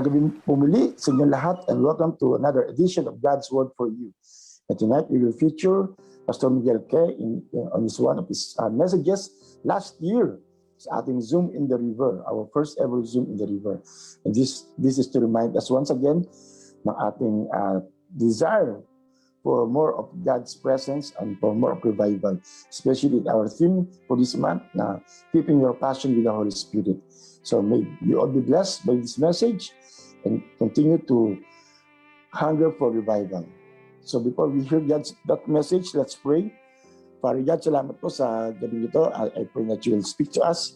[0.00, 4.08] Gabi pumuli sa inyong lahat and welcome to another edition of God's Word for You.
[4.72, 5.92] And tonight we will feature
[6.24, 6.96] Pastor Miguel K.
[7.20, 9.28] In, in, on his one of his uh, messages
[9.68, 10.40] last year
[10.80, 13.84] sa ating Zoom in the River, our first ever Zoom in the River.
[14.24, 16.24] And this, this is to remind us once again
[16.88, 17.84] ng ating uh,
[18.16, 18.80] desire
[19.42, 22.38] for more of God's presence and for more of revival,
[22.70, 25.02] especially our theme for this month na
[25.34, 26.96] keeping your passion with the Holy Spirit.
[27.42, 29.74] So may you all be blessed by this message
[30.24, 31.38] and continue to
[32.32, 33.46] hunger for revival.
[34.02, 36.50] So before we hear God's that message, let's pray.
[37.22, 39.06] Father God, salamat po sa gabi ito.
[39.14, 40.74] I, I pray that you will speak to us.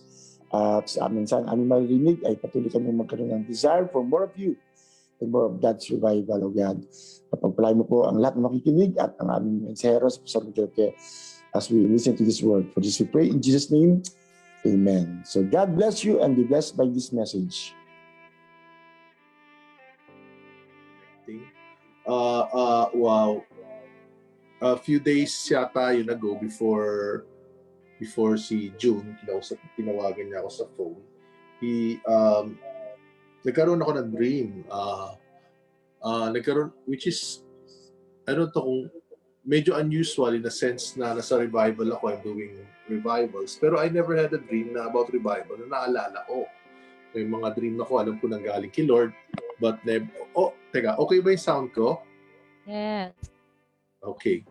[0.54, 4.22] At uh, sa amin saan aming marinig ay patuloy kami magkaroon ng desire for more
[4.22, 4.54] of you
[5.18, 6.86] and more of God's revival, O God.
[7.34, 10.70] Kapagpalay mo po ang lahat ng makikinig at ang aming mensahero sa Pastor
[11.50, 12.70] as we listen to this word.
[12.70, 14.06] For this we pray in Jesus' name.
[14.62, 15.26] Amen.
[15.26, 17.74] So God bless you and be blessed by this message.
[22.06, 23.42] Uh, uh, wow.
[24.62, 27.26] A few days yata yun ago before
[27.98, 31.00] before si June, kinausap, tinawagan niya ako sa phone.
[31.60, 32.56] He, um,
[33.44, 34.64] nagkaroon ako ng dream.
[34.68, 35.16] Uh,
[36.04, 37.42] uh, nagkaroon, which is,
[38.28, 38.92] I don't know kung
[39.46, 42.52] medyo unusual in a sense na nasa revival ako, I'm doing
[42.90, 43.56] revivals.
[43.56, 46.44] Pero I never had a dream na about revival na naalala ko.
[47.16, 49.16] May mga dream ako, alam ko nang galing kay Lord.
[49.56, 50.04] But, never,
[50.36, 52.04] oh, teka, okay ba yung sound ko?
[52.68, 53.16] Yes.
[54.04, 54.44] Okay.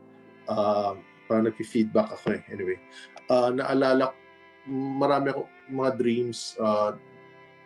[0.49, 0.97] Uh,
[1.29, 2.41] parang nag-feedback ako eh.
[2.49, 2.81] Anyway,
[3.29, 4.17] uh, naalala,
[4.65, 6.97] marami ako mga dreams uh,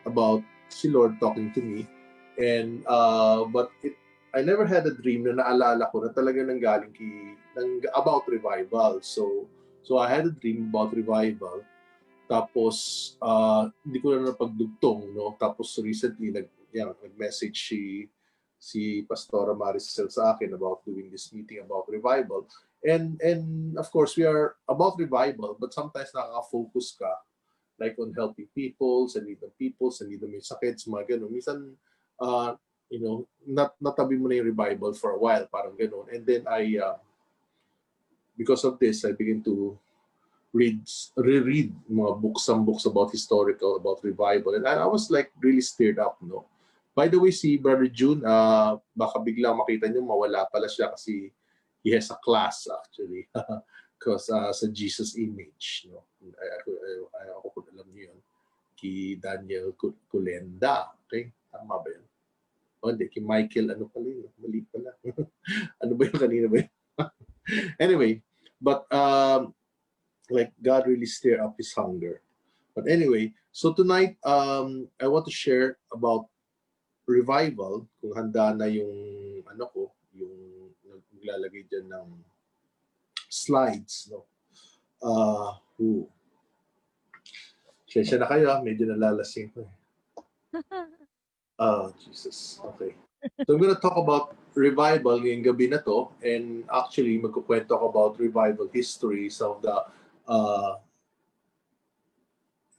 [0.04, 1.88] about si Lord talking to me.
[2.36, 3.96] And, uh, but it
[4.30, 9.02] I never had a dream na naalala ko na talaga nanggaling kay, nang, about revival.
[9.02, 9.50] So,
[9.82, 11.66] so I had a dream about revival.
[12.30, 15.34] Tapos, uh, hindi ko na napagdugtong, no?
[15.42, 18.06] Tapos recently, nag, yan, nag-message si,
[18.62, 22.46] si Pastora Maricel sa akin about doing this meeting about revival.
[22.86, 27.10] And, and of course, we are about revival, but sometimes nakaka-focus ka
[27.80, 31.16] like on helping people, sa need ng people, sa need ng may sakit, sa mga
[31.16, 31.32] ganun.
[31.32, 31.74] Minsan,
[32.20, 32.54] uh,
[32.92, 36.06] you know, nat natabi mo na yung revival for a while, parang ganun.
[36.12, 37.00] And then I, uh,
[38.36, 39.80] because of this, I begin to
[40.54, 40.82] read,
[41.18, 44.56] reread mga books, some books about historical, about revival.
[44.56, 46.46] And I, I was like really stirred up, no?
[46.96, 51.32] By the way, si Brother June, uh, baka biglang makita nyo, mawala pala siya kasi
[51.80, 53.30] he has a class actually.
[54.00, 56.08] Because uh, sa Jesus image, no?
[56.64, 56.70] Ako,
[57.40, 58.20] ako kung alam niyo yun,
[58.80, 59.76] kay Daniel
[60.08, 60.96] Kulenda.
[61.04, 61.36] Okay?
[61.52, 62.06] Tama ba yun?
[62.80, 63.12] Oh, hindi.
[63.12, 64.32] Kay Michael, ano pala yun?
[64.40, 64.96] Mali pala.
[65.84, 66.72] ano ba yung kanina ba yun?
[67.84, 68.24] anyway,
[68.64, 69.52] but um,
[70.30, 72.22] like God really stir up his hunger.
[72.76, 76.30] But anyway, so tonight, um, I want to share about
[77.06, 77.90] revival.
[78.00, 78.94] Kung handa na yung,
[79.50, 82.08] ano ko, yung naglalagay dyan ng
[83.28, 84.26] slides, no?
[85.00, 86.06] Uh, who?
[87.90, 88.62] Siyensya na kayo, ah.
[88.62, 89.74] medyo nalalasing ko eh.
[91.58, 92.62] Oh, Jesus.
[92.76, 92.96] Okay.
[93.44, 96.08] So I'm going to talk about revival ngayong gabi na to.
[96.24, 99.28] And actually, magkukwento ako about revival history.
[99.28, 99.76] Some of the,
[100.30, 100.78] uh,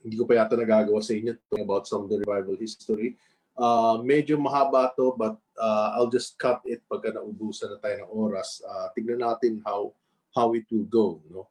[0.01, 3.19] hindi ko pa yata nagagawa sa inyo about some of the revival history.
[3.53, 8.11] Uh, medyo mahaba to, but uh, I'll just cut it pagka naubusan na tayo ng
[8.15, 8.63] oras.
[8.63, 9.93] Uh, tignan natin how
[10.33, 11.21] how it will go.
[11.29, 11.45] No?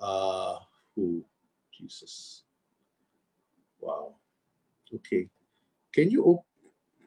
[0.00, 0.58] Uh,
[0.96, 1.22] who?
[1.70, 2.42] Jesus.
[3.78, 4.16] Wow.
[4.90, 5.28] Okay.
[5.94, 6.54] Can you open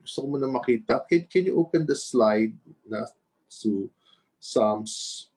[0.07, 1.03] gusto ko muna makita.
[1.03, 2.55] Can, can you open the slide
[2.87, 3.03] na
[3.59, 3.91] to
[4.39, 5.27] Psalms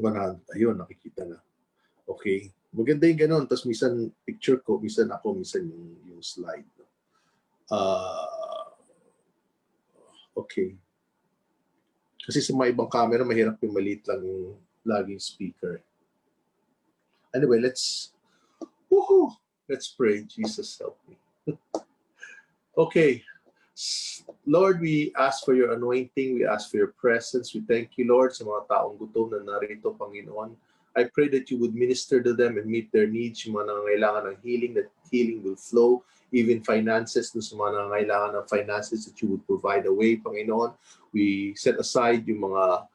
[0.00, 0.40] 100?
[0.56, 1.36] Ayun, nakikita na.
[2.08, 2.50] Okay.
[2.72, 3.44] Maganda yung ganun.
[3.44, 6.68] Tapos minsan picture ko, minsan ako, minsan yung, yung slide.
[7.68, 8.68] Uh,
[10.36, 10.76] okay.
[12.22, 14.54] Kasi sa mga ibang camera, mahirap yung maliit lang yung
[14.86, 15.82] laging speaker.
[17.34, 18.12] Anyway, let's
[18.92, 19.34] woohoo,
[19.66, 20.22] let's pray.
[20.28, 21.16] Jesus help me.
[22.84, 23.24] okay.
[24.44, 26.34] Lord, we ask for your anointing.
[26.36, 27.54] We ask for your presence.
[27.54, 30.54] We thank you, Lord, sa mga taong gutom na narito, Panginoon.
[30.96, 34.22] I pray that you would minister to them and meet their needs, yung mga nangangailangan
[34.28, 39.16] ng healing, that healing will flow, even finances, dun sa mga nangangailangan ng finances, that
[39.20, 40.76] you would provide a way, Panginoon.
[41.12, 42.88] We set aside yung mga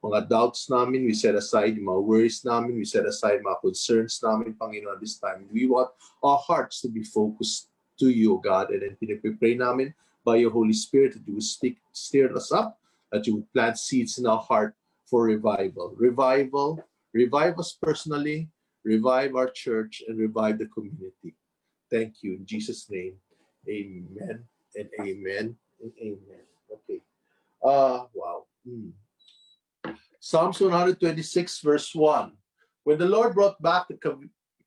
[0.00, 4.16] mga doubts namin, we set aside yung mga worries namin, we set aside mga concerns
[4.24, 5.44] namin, Panginoon, this time.
[5.52, 5.92] We want
[6.24, 7.68] our hearts to be focused
[8.00, 8.72] to you, God.
[8.72, 9.92] And then pinipray namin
[10.24, 12.80] by your Holy Spirit that you would stick, stir us up,
[13.12, 14.72] that you would plant seeds in our heart
[15.10, 15.92] for revival.
[15.98, 16.78] Revival,
[17.12, 18.48] revive us personally,
[18.84, 21.34] revive our church, and revive the community.
[21.90, 22.34] Thank you.
[22.34, 23.14] In Jesus' name,
[23.68, 24.44] amen
[24.76, 26.44] and amen and amen.
[26.72, 27.02] Okay.
[27.62, 28.46] Uh, wow.
[28.64, 28.90] Hmm.
[30.20, 32.32] Psalms 126, verse 1.
[32.84, 33.98] When the Lord brought back the,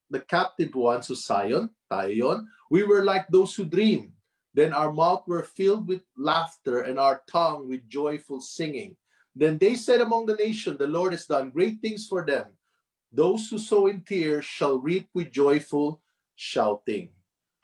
[0.10, 1.70] the captive ones to Zion,
[2.10, 4.12] yun, we were like those who dream.
[4.54, 8.96] Then our mouth were filled with laughter and our tongue with joyful singing.
[9.34, 12.54] Then they said among the nation, The Lord has done great things for them.
[13.14, 16.02] Those who sow in tears shall reap with joyful
[16.34, 17.10] shouting.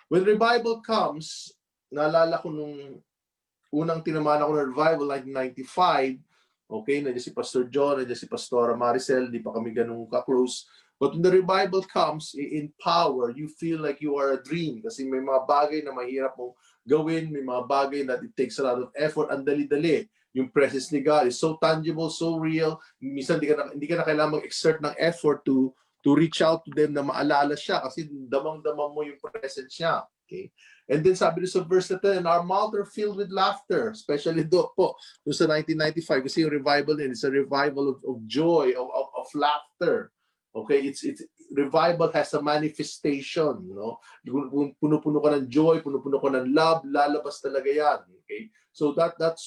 [0.10, 1.54] When revival comes,
[1.94, 3.02] naalala ko nung
[3.70, 6.18] unang tinamaan ako ng revival, like 95,
[6.70, 10.66] okay, nandiyan si Pastor John, nandiyan si Pastora Maricel, di pa kami ganun ka-close.
[11.00, 15.08] But when the revival comes in power, you feel like you are a dream kasi
[15.08, 18.84] may mga bagay na mahirap mong gawin, may mga bagay that it takes a lot
[18.84, 20.10] of effort, ang dali-dali.
[20.38, 22.78] Yung presence ni God is so tangible, so real.
[23.02, 26.64] Minsan hindi ka na, hindi ka na kailangan mag-exert ng effort to to reach out
[26.64, 30.08] to them na maalala siya kasi damang-damang mo yung presence niya.
[30.24, 30.48] Okay?
[30.90, 34.64] And then sabi sa verse na 10, our mouth are filled with laughter, especially do
[34.74, 34.96] po,
[35.28, 39.08] doon sa 1995, kasi yung revival din, it's a revival of, of joy, of, of,
[39.14, 40.16] of laughter.
[40.50, 41.22] Okay, it's it's
[41.54, 44.02] revival has a manifestation, you know.
[44.82, 48.02] Puno-puno ka ng joy, puno-puno ka ng love, lalabas talaga 'yan.
[48.26, 48.50] Okay?
[48.74, 49.46] So that that's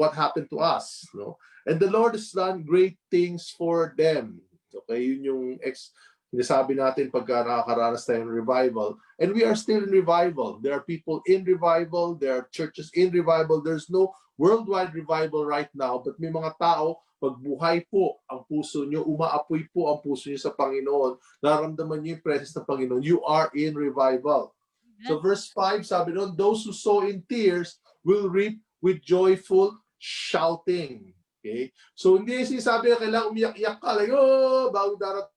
[0.00, 1.36] what happened to us, know.
[1.68, 4.40] And the Lord has done great things for them.
[4.72, 5.92] Okay, yun yung ex
[6.32, 8.96] sinasabi natin pagka nakakaranas tayo ng revival.
[9.20, 10.62] And we are still in revival.
[10.62, 13.60] There are people in revival, there are churches in revival.
[13.60, 19.04] There's no worldwide revival right now, but may mga tao pagbuhay po ang puso nyo,
[19.04, 23.52] umaapoy po ang puso nyo sa Panginoon, naramdaman nyo yung presence ng Panginoon, you are
[23.52, 24.56] in revival.
[25.04, 31.12] So verse 5, sabi doon, those who sow in tears will reap with joyful shouting.
[31.38, 31.68] Okay?
[31.92, 35.28] So hindi sinasabi na kailangan umiyak-iyak ka, like, oh, bago darat.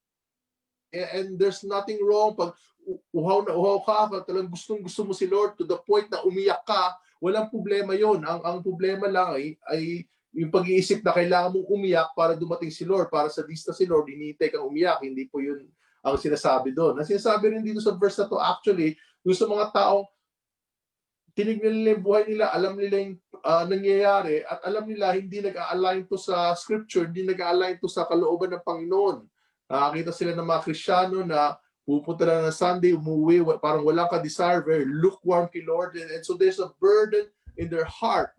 [0.94, 2.56] And, there's nothing wrong pag
[3.12, 6.64] uhaw na uhaw ka, talagang gustong gusto mo si Lord to the point na umiyak
[6.64, 8.24] ka, walang problema yon.
[8.24, 12.84] Ang ang problema lang ay, ay yung pag-iisip na kailangan mong umiyak para dumating si
[12.84, 15.02] Lord, para sa lista si Lord, hinihintay kang umiyak.
[15.02, 15.66] Hindi po yun
[16.04, 17.00] ang sinasabi doon.
[17.00, 20.06] Ang sinasabi rin dito sa verse na to, actually, yung sa mga taong
[21.34, 26.06] tinignan nila yung buhay nila, alam nila yung ah, nangyayari, at alam nila hindi nag-align
[26.06, 29.26] to sa scripture, hindi nag-align to sa kalooban ng Panginoon.
[29.70, 34.88] Nakakita sila ng mga Krisyano na pupunta na ng Sunday, umuwi, parang walang ka-desire, very
[34.88, 35.98] lukewarm kay Lord.
[36.00, 38.32] And, and so there's a burden in their heart.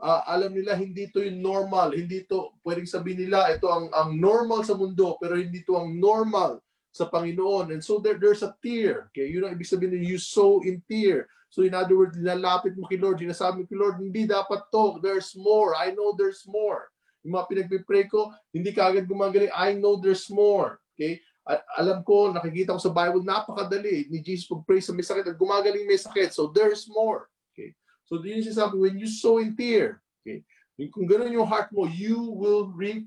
[0.00, 4.16] Ah, alam nila hindi to yung normal, hindi to pwedeng sabihin nila ito ang ang
[4.16, 6.56] normal sa mundo pero hindi to ang normal
[6.88, 7.76] sa Panginoon.
[7.76, 9.12] And so there, there's a tear.
[9.12, 11.28] Okay, yun ang ibig sabihin you sow in tear.
[11.50, 15.34] So in other words, nilalapit mo kay Lord, sinasabi kay Lord, hindi dapat to, there's
[15.34, 15.74] more.
[15.74, 16.86] I know there's more.
[17.26, 20.78] Yung mga pinagpipray ko, hindi ka agad gumagaling, I know there's more.
[20.94, 21.18] Okay?
[21.42, 25.36] A- alam ko, nakikita ko sa Bible, napakadali ni Jesus pag-pray sa may sakit at
[25.36, 26.30] gumagaling may sakit.
[26.30, 27.26] So there's more.
[27.52, 27.74] Okay?
[28.06, 30.46] So yun yung sinasabi, when you sow in tear, okay?
[30.94, 33.04] Kung ganun yung heart mo, you will reap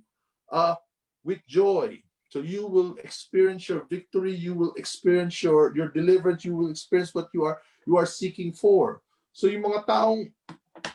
[0.51, 0.75] uh,
[1.23, 1.97] with joy.
[2.29, 7.13] So you will experience your victory, you will experience your, your deliverance, you will experience
[7.15, 9.01] what you are you are seeking for.
[9.33, 10.29] So yung mga taong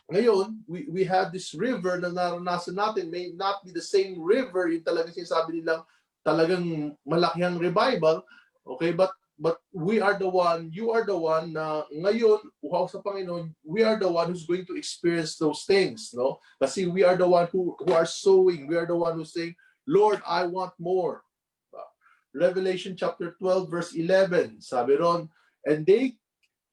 [0.08, 4.68] ngayon, we, we have this river na naranasan natin may not be the same river
[4.68, 5.84] yung talagang sinasabi nilang
[6.24, 8.24] talagang malakihang revival.
[8.64, 12.98] Okay, but but we are the one, you are the one na ngayon, uhaw sa
[12.98, 16.42] Panginoon, we are the one who's going to experience those things, no?
[16.58, 19.54] Kasi we are the one who, who are sowing, we are the one who's saying,
[19.86, 21.22] Lord, I want more.
[22.34, 25.30] Revelation chapter 12 verse 11, sabi ron,
[25.64, 26.18] and they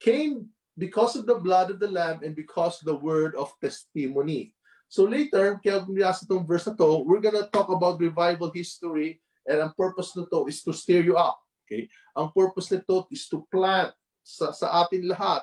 [0.00, 4.52] came because of the blood of the lamb and because the word of testimony.
[4.86, 9.18] So later, kaya kung nasa itong verse na to, we're gonna talk about revival history
[9.48, 11.40] and ang purpose nito is to stir you up.
[11.66, 11.90] Okay?
[12.14, 13.90] Ang purpose nito is to plant
[14.22, 15.42] sa, sa atin lahat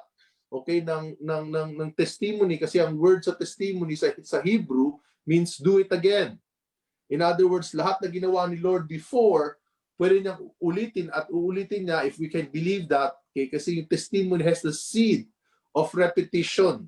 [0.54, 4.94] okay ng ng ng ng testimony kasi ang word sa testimony sa sa Hebrew
[5.26, 6.38] means do it again.
[7.10, 9.58] In other words, lahat na ginawa ni Lord before,
[9.98, 13.18] pwede niyang ulitin at uulitin niya if we can believe that.
[13.34, 13.50] Okay?
[13.50, 15.26] Kasi yung testimony has the seed
[15.74, 16.86] of repetition.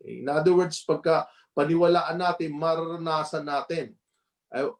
[0.00, 0.24] Okay?
[0.24, 3.92] In other words, pagka paniwalaan natin, mararanasan natin.
[4.48, 4.72] Ay,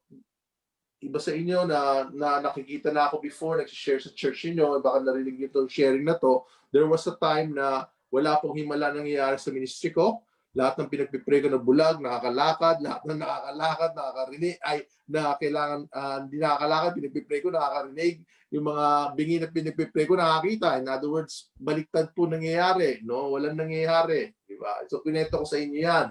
[1.05, 5.37] iba sa inyo na, na nakikita na ako before, nag-share sa church niyo, baka narinig
[5.37, 9.53] niyo itong sharing na to, there was a time na wala pong himala nangyayari sa
[9.53, 10.25] ministry ko.
[10.53, 16.19] Lahat ng pinagpipray ko na bulag, nakakalakad, lahat ng nakakalakad, nakakarinig, ay na kailangan, ah,
[16.21, 18.21] hindi nakakalakad, pinagpipray ko, nakakarinig.
[18.53, 18.87] Yung mga
[19.17, 20.77] bingi na pinagpipray ko, nakakita.
[20.77, 23.33] In other words, baliktad po nangyayari, no?
[23.33, 24.85] Walang nangyayari, di ba?
[24.93, 26.09] So, pinento ko sa inyo yan.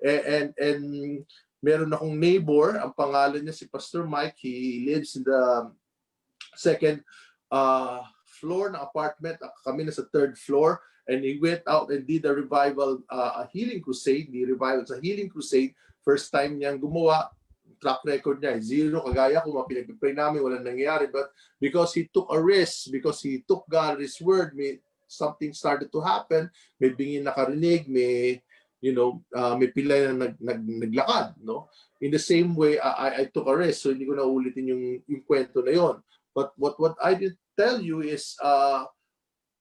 [0.00, 0.82] And, and, and
[1.60, 5.68] meron akong neighbor, ang pangalan niya si Pastor Mike, he lives in the
[6.56, 7.04] second
[7.52, 8.02] uh,
[8.40, 12.32] floor ng apartment, kami na sa third floor, and he went out and did a
[12.32, 14.30] revival, uh, a healing crusade.
[14.30, 15.74] The revival sa healing crusade.
[16.02, 17.30] First time niyang gumawa,
[17.82, 21.10] track record niya, zero, kagaya ko, mga pinag-pray namin, walang nangyayari.
[21.10, 24.78] But because he took a risk, because he took God His word, may,
[25.10, 26.46] something started to happen,
[26.78, 28.38] may bingin nakarinig, may,
[28.78, 31.66] you know, uh, may pilay na nag, nag, naglakad, no?
[32.02, 34.84] In the same way, I, I took a risk, so hindi ko na ulitin yung,
[35.06, 36.02] yung kwento na yon.
[36.34, 38.86] But what, what I did tell you is, uh,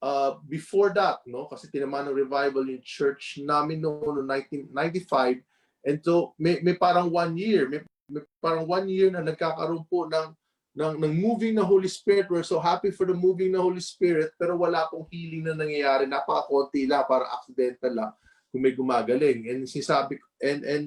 [0.01, 5.39] uh, before that, no, kasi tinamaan ng revival yung church namin noong 1995,
[5.85, 10.09] and so may, may parang one year, may, may parang one year na nagkakaroon po
[10.09, 10.33] ng,
[10.73, 12.27] ng, ng moving na Holy Spirit.
[12.27, 16.09] We're so happy for the moving na Holy Spirit, pero wala pong healing na nangyayari.
[16.09, 18.11] Napaka-konti lang, para accidental lang
[18.51, 19.47] kung may gumagaling.
[19.47, 20.85] And sinasabi, and, and,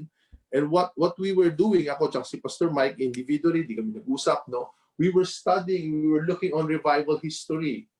[0.53, 4.48] and what, what we were doing, ako tsaka si Pastor Mike, individually, di kami nag-usap,
[4.53, 4.77] no?
[4.94, 7.90] We were studying, we were looking on revival history.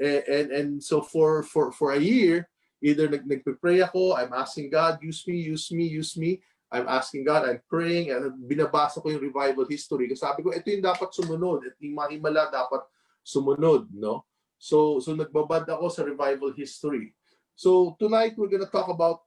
[0.00, 2.48] And, and, so for, for, for a year,
[2.80, 6.40] either nag, nagpe-pray ako, I'm asking God, use me, use me, use me.
[6.72, 10.06] I'm asking God, I'm praying, and binabasa ko yung revival history.
[10.06, 11.66] Kasi sabi ko, ito yung dapat sumunod.
[11.66, 12.86] Ito yung mga himala dapat
[13.26, 14.24] sumunod, no?
[14.56, 17.12] So, so nagbabad ako sa revival history.
[17.58, 19.26] So tonight, we're gonna talk about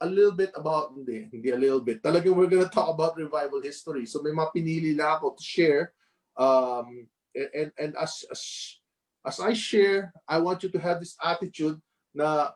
[0.00, 2.04] a little bit about, hindi, hindi a little bit.
[2.04, 4.04] Talagang we're gonna talk about revival history.
[4.04, 5.96] So may mga pinili lang ako to share.
[6.36, 8.76] Um, and, and, and as, as,
[9.24, 11.80] as I share, I want you to have this attitude
[12.14, 12.52] na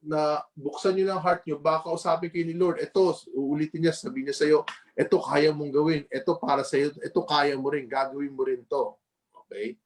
[0.00, 4.24] na buksan niyo ng heart niyo, baka usapin kayo ni Lord, ito, uulitin niya, sabi
[4.24, 4.64] niya sa'yo,
[4.96, 8.96] ito kaya mong gawin, ito para sa'yo, ito kaya mo rin, gagawin mo rin to.
[9.44, 9.76] Okay?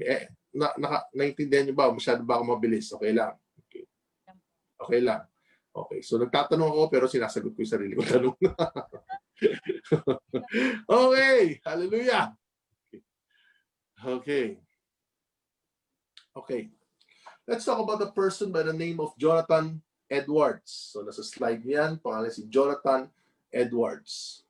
[0.00, 1.92] Eh, na, naka, naintindihan niyo ba?
[1.92, 2.88] Masyado ba ako mabilis?
[2.96, 3.36] Okay lang.
[3.68, 3.84] Okay,
[4.80, 5.22] okay lang.
[5.74, 8.36] Okay, so nagtatanong ako pero sinasagot ko yung sarili ko tanong.
[11.04, 12.32] okay, hallelujah.
[12.88, 13.02] Okay.
[14.00, 14.63] Okay.
[17.46, 19.78] Let's talk about a person by the name of Jonathan
[20.10, 20.90] Edwards.
[20.90, 23.06] So nasa slide niyan, pangalan si Jonathan
[23.54, 24.42] Edwards.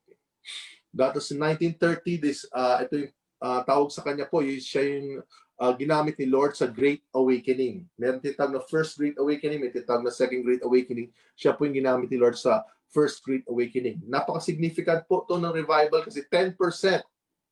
[0.97, 2.25] Was in 1930.
[2.25, 3.13] This, uh, ito yung
[3.45, 5.21] uh, tawag sa kanya po, yung, siya yung
[5.61, 7.85] uh, ginamit ni Lord sa Great Awakening.
[8.01, 11.13] Meron tinatawag na First Great Awakening, may tinatawag na Second Great Awakening.
[11.37, 14.01] Siya po yung ginamit ni Lord sa First Great Awakening.
[14.09, 16.57] Napaka-significant po to ng revival kasi 10%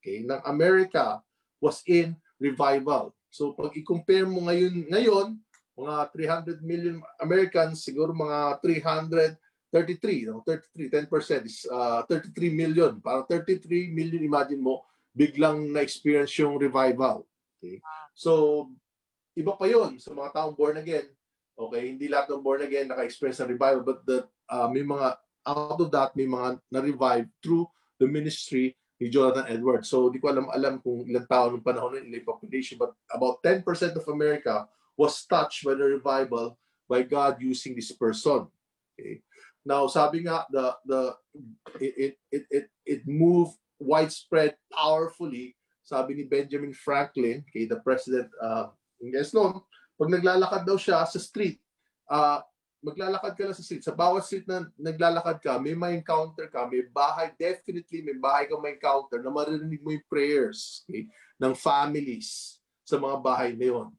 [0.01, 1.21] okay, ng America
[1.61, 3.13] was in revival.
[3.33, 5.27] So pag i-compare mo ngayon, ngayon,
[5.73, 5.95] mga
[6.53, 10.45] 300 million Americans, siguro mga 333, no?
[10.45, 13.01] 33, 10% is uh, 33 million.
[13.01, 14.85] Parang 33 million, imagine mo,
[15.17, 17.25] biglang na-experience yung revival.
[17.57, 17.81] Okay?
[18.13, 18.69] So,
[19.33, 21.09] iba pa yon sa mga taong born again.
[21.57, 25.17] Okay, hindi lahat ng born again naka-experience ng revival, but the, uh, may mga,
[25.49, 27.65] out of that, may mga na-revive through
[27.97, 29.91] the ministry ni Jonathan Edwards.
[29.91, 33.43] So, di ko alam alam kung ilang tao nung panahon ng ilang population, but about
[33.43, 33.67] 10%
[33.99, 34.63] of America
[34.95, 36.55] was touched by the revival
[36.87, 38.47] by God using this person.
[38.95, 39.19] Okay.
[39.67, 41.01] Now, sabi nga, the the
[41.79, 45.55] it it it it moved widespread powerfully.
[45.83, 48.71] Sabi ni Benjamin Franklin, okay, the president uh,
[49.03, 49.59] yes noon,
[49.99, 51.59] pag naglalakad daw siya sa street,
[52.07, 52.39] uh,
[52.83, 53.87] maglalakad ka lang sa street.
[53.87, 58.59] Sa bawat street na naglalakad ka, may ma-encounter ka, may bahay, definitely may bahay ka
[58.59, 61.07] ma-encounter na maririnig mo yung prayers okay,
[61.39, 63.89] ng families sa mga bahay na yun.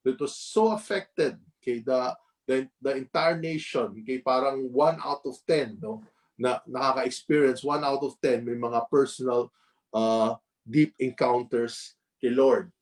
[0.00, 2.16] It was so affected, okay, the,
[2.48, 6.00] the, the entire nation, okay, parang one out of ten, no,
[6.40, 9.52] na nakaka-experience, one out of ten, may mga personal
[9.92, 12.72] uh, deep encounters kay Lord.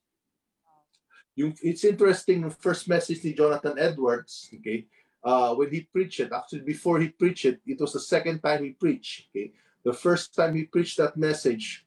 [1.35, 4.87] Yung, it's interesting, the first message ni Jonathan Edwards, okay,
[5.25, 8.65] uh, when he preached it, actually before he preached it, it was the second time
[8.65, 9.29] he preached.
[9.31, 9.53] Okay?
[9.85, 11.87] The first time he preached that message,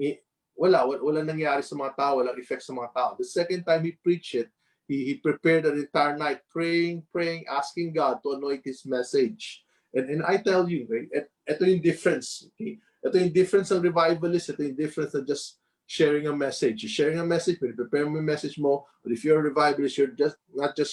[0.00, 0.16] eh,
[0.56, 3.16] wala, wala, nangyari sa mga tao, effect sa mga tao.
[3.18, 4.50] The second time he preached it,
[4.88, 9.62] he, he prepared an entire night praying, praying, asking God to anoint his message.
[9.94, 12.48] And, and I tell you, right, et, ito yung difference.
[12.56, 12.78] Okay?
[13.04, 16.82] Ito yung difference ng revivalist, ito yung difference of just sharing a message.
[16.82, 18.84] You're sharing a message, but prepare mo message mo.
[19.02, 20.92] But if you're a revivalist, you're just not just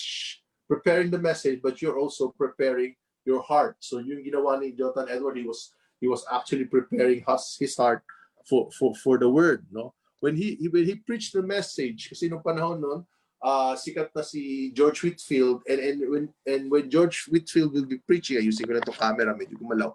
[0.68, 3.78] preparing the message, but you're also preparing your heart.
[3.80, 8.04] So yung ginawa ni Jonathan Edward, he was he was actually preparing his, his heart
[8.46, 9.94] for, for for the word, no?
[10.22, 13.06] When he, he when he preached the message, kasi nung panahon noon,
[13.42, 18.02] uh, sikat na si George Whitfield and and when and when George Whitfield will be
[18.06, 19.94] preaching, ayusin ko na to camera, medyo gumalaw.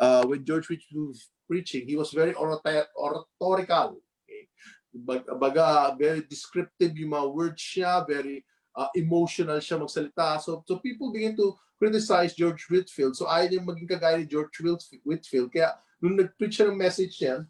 [0.00, 4.00] Uh, when George Whitfield was preaching, he was very oratorical.
[4.24, 4.48] Okay?
[5.36, 8.44] Baga, very descriptive yung mga words siya, very
[8.76, 10.40] uh, emotional siya magsalita.
[10.42, 13.16] So, so people begin to criticize George Whitfield.
[13.16, 14.52] So ayaw niya maging kagaya ni George
[15.02, 15.48] Whitfield.
[15.48, 17.48] Kaya nung nag-preach siya ng message niya,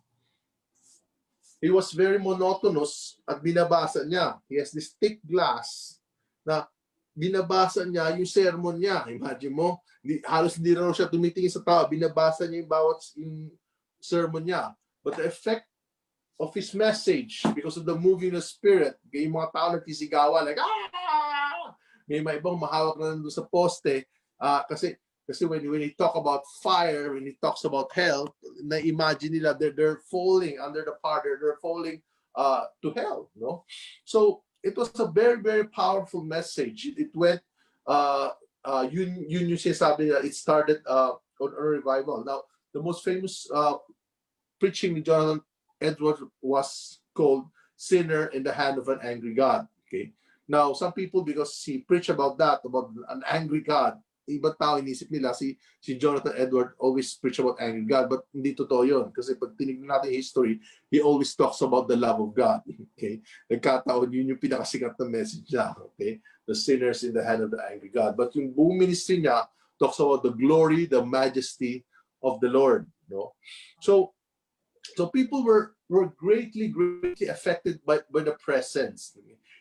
[1.58, 4.38] he was very monotonous at binabasa niya.
[4.46, 5.98] He has this thick glass
[6.46, 6.64] na
[7.12, 9.04] binabasa niya yung sermon niya.
[9.10, 11.90] Imagine mo, hindi, halos hindi raw siya tumitingin sa tao.
[11.90, 13.50] Binabasa niya yung bawat yung
[13.98, 14.72] sermon niya.
[15.02, 15.66] But the effect
[16.40, 20.90] of his message, because of the moving of spirit, yung mga tao nagsisigawan, like, ah!
[22.10, 24.10] May mga ibang mahawak na nandun sa poste.
[24.42, 24.98] ah, kasi
[25.30, 28.34] kasi when, when he talk about fire, when he talks about hell,
[28.66, 32.02] na-imagine nila they're, they're falling under the fire, they're falling
[32.34, 33.30] uh, to hell.
[33.38, 33.62] No?
[34.02, 36.90] So, it was a very, very powerful message.
[36.98, 37.40] It, went,
[37.86, 38.30] uh,
[38.64, 42.24] uh, yun, yun yung sinasabi nila, it started uh, on a revival.
[42.26, 42.42] Now,
[42.74, 43.78] the most famous uh,
[44.58, 45.46] preaching ni Jonathan
[45.80, 47.46] Edwards was called
[47.76, 49.68] Sinner in the Hand of an Angry God.
[49.86, 50.10] Okay.
[50.50, 55.10] Now, some people, because he preached about that, about an angry God, ibang tao inisip
[55.10, 59.10] nila si si Jonathan Edward always preach about angry God but hindi totoo yun.
[59.10, 62.62] Kasi pag tinignan natin history he always talks about the love of God
[62.94, 63.18] okay?
[63.50, 66.22] Nagkataon yun yung pinakasikat na message niya okay?
[66.46, 68.14] The sinners in the hand of the angry God.
[68.14, 69.50] But yung buong ministry niya
[69.82, 71.82] talks about the glory the majesty
[72.22, 73.34] of the Lord no?
[73.82, 74.14] So
[74.94, 79.10] so people were were greatly greatly affected by by the presence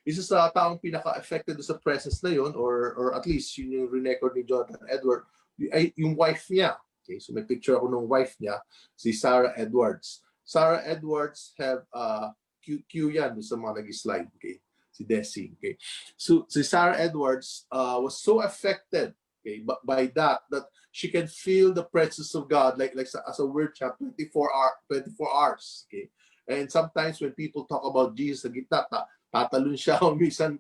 [0.10, 4.34] isa sa taong pinaka-affected sa presence na yon or or at least yun yung record
[4.34, 5.30] ni Jonathan Edward
[5.70, 6.74] ay yung wife niya.
[7.06, 8.58] Okay so may picture ako ng wife niya
[8.98, 10.26] si Sarah Edwards.
[10.42, 12.34] Sarah Edwards have uh
[12.66, 14.58] Q, Q yan sa mga nag-slide okay?
[14.90, 15.78] Si Desi okay?
[16.18, 19.14] So si Sarah Edwards uh, was so affected
[19.46, 23.38] okay by, by that that she can feel the presence of God like like as
[23.38, 26.10] a word siya 24 hour 24 hours okay?
[26.50, 29.98] And sometimes when people talk about Jesus sa gitna tatalon siya.
[30.06, 30.58] O minsan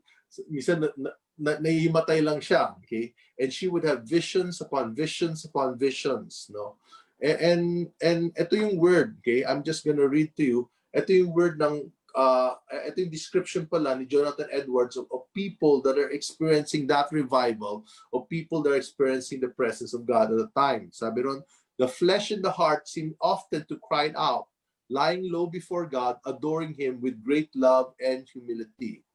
[0.49, 3.13] minsan na, na, na, nahihimatay lang siya okay?
[3.39, 6.77] And she would have visions upon visions upon visions no?
[7.19, 7.61] And and,
[7.99, 9.43] and ito yung word okay?
[9.43, 10.59] I'm just gonna read to you.
[10.93, 12.51] Ito yung word ng uh,
[12.89, 17.85] ito yung description pala ni Jonathan Edwards of, of people that are experiencing that revival
[18.13, 20.89] of people that are experiencing the presence of God at the time.
[20.93, 21.41] Sabi ron
[21.79, 24.51] the flesh and the heart seem often to cry out
[24.89, 29.05] lying low before God, adoring Him with great love and humility.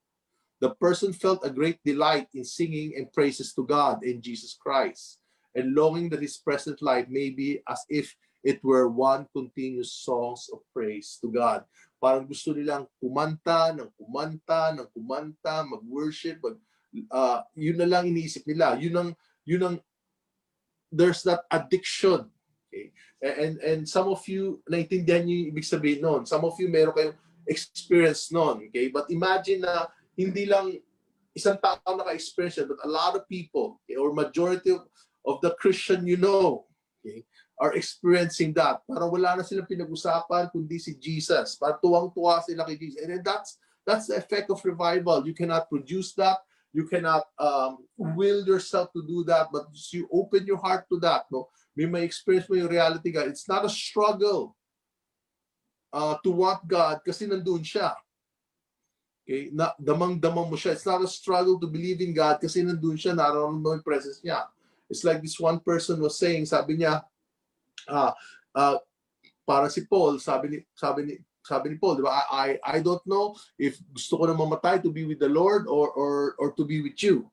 [0.62, 5.18] The person felt a great delight in singing and praises to God in Jesus Christ,
[5.54, 10.48] and longing that His present life may be as if it were one continuous songs
[10.52, 11.64] of praise to God.
[11.96, 16.56] Parang gusto nilang kumanta, ng kumanta, ng kumanta, mag-worship, mag,
[17.08, 18.76] uh, yun na lang iniisip nila.
[18.76, 19.10] Yun ang,
[19.48, 19.76] yun ang,
[20.92, 22.28] there's that addiction.
[22.74, 22.90] Okay?
[23.22, 26.26] And, and some of you, naintindihan niyo yung ibig sabihin noon.
[26.26, 28.66] Some of you, meron kayong experience noon.
[28.66, 28.90] Okay?
[28.90, 29.86] But imagine na
[30.18, 30.74] hindi lang
[31.34, 34.86] isang tao naka-experience but a lot of people, okay, or majority of,
[35.26, 36.64] of the Christian you know,
[37.02, 37.26] okay,
[37.58, 38.82] are experiencing that.
[38.86, 41.58] Parang wala na silang pinag-usapan kundi si Jesus.
[41.58, 43.02] Parang tuwang-tuwa sila kay Jesus.
[43.02, 45.26] And then that's that's the effect of revival.
[45.26, 46.38] You cannot produce that.
[46.74, 51.30] You cannot um, will yourself to do that, but you open your heart to that.
[51.30, 53.28] No, may may experience mo yung reality God.
[53.28, 54.54] It's not a struggle
[55.94, 57.94] uh, to want God kasi nandun siya.
[59.22, 59.50] Okay?
[59.50, 60.74] Na, damang-damang mo siya.
[60.74, 64.22] It's not a struggle to believe in God kasi nandun siya, nararamdaman mo yung presence
[64.22, 64.46] niya.
[64.90, 67.02] It's like this one person was saying, sabi niya,
[67.88, 68.12] ah,
[68.54, 68.78] ah,
[69.42, 72.76] para si Paul, sabi ni, sabi ni, sabi ni Paul, di ba, I, I I
[72.80, 76.56] don't know if gusto ko na mamatay to be with the Lord or, or, or
[76.56, 77.28] to be with you.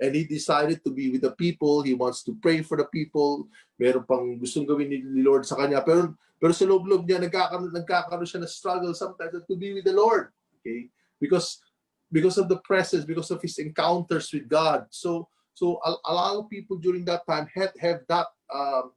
[0.00, 1.82] And he decided to be with the people.
[1.82, 3.46] He wants to pray for the people.
[3.78, 5.82] Meron pang gustong gawin ni Lord sa kanya.
[5.86, 9.94] Pero, pero sa loob-loob niya, nagkakaroon, nagkakaroon siya na struggle sometimes to be with the
[9.94, 10.34] Lord.
[10.60, 10.90] Okay?
[11.22, 11.62] Because
[12.10, 14.86] because of the presence, because of his encounters with God.
[14.90, 18.92] So so a, a lot of people during that time had have that um,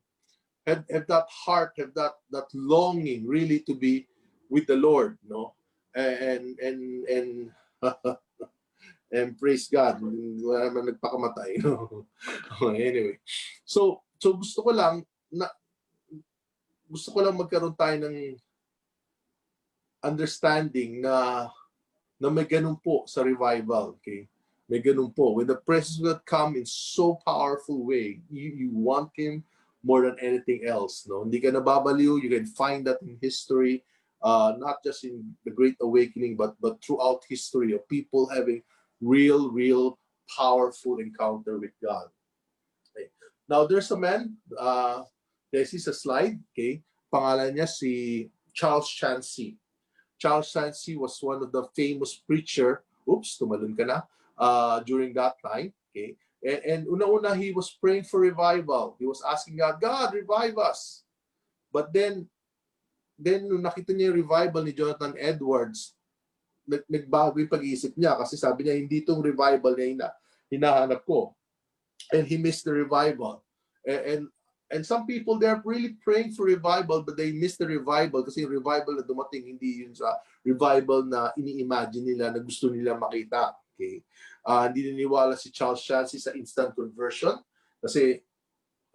[0.65, 4.07] have, have that heart, have that that longing really to be
[4.49, 5.53] with the Lord, no?
[5.95, 7.29] And and and
[9.11, 9.99] and praise God.
[10.01, 11.63] Wala naman nagpakamatay.
[12.75, 13.17] anyway.
[13.63, 15.47] So so gusto ko lang na
[16.87, 18.39] gusto ko lang magkaroon tayo ng
[20.03, 21.47] understanding na
[22.17, 24.25] na may ganun po sa revival, okay?
[24.65, 25.37] May ganun po.
[25.37, 29.45] When the presence God come in so powerful way, you, you want Him
[29.85, 31.23] more than anything else, no?
[31.23, 32.19] Hindi ka nababaliw.
[32.19, 33.85] You can find that in history,
[34.19, 38.65] uh, not just in the Great Awakening, but but throughout history of people having
[39.01, 42.07] real, real powerful encounter with God.
[42.95, 43.09] Okay.
[43.49, 45.03] Now, there's a man, uh,
[45.51, 46.81] this is a slide, okay?
[47.13, 49.55] Pangalan niya si Charles Chansey.
[50.19, 54.01] Charles Chansey was one of the famous preacher, oops, tumalon ka na,
[54.37, 56.17] uh, during that time, okay?
[56.43, 58.95] And, and una-una, he was praying for revival.
[58.99, 61.03] He was asking God, God, revive us.
[61.73, 62.29] But then,
[63.17, 65.96] then nung nakita niya yung revival ni Jonathan Edwards,
[66.67, 70.11] nagbago yung pag-iisip niya kasi sabi niya, hindi itong revival na,
[70.51, 71.31] hinahanap ko.
[72.11, 73.43] And he missed the revival.
[73.87, 74.21] And, and
[74.67, 78.51] and some people they're really praying for revival but they miss the revival kasi yung
[78.51, 83.55] revival na dumating hindi yun sa revival na ini-imagine nila na gusto nila makita.
[83.75, 84.03] Okay?
[84.43, 87.39] Ah, hindi niniwala si Charles Chansey sa instant conversion
[87.79, 88.19] kasi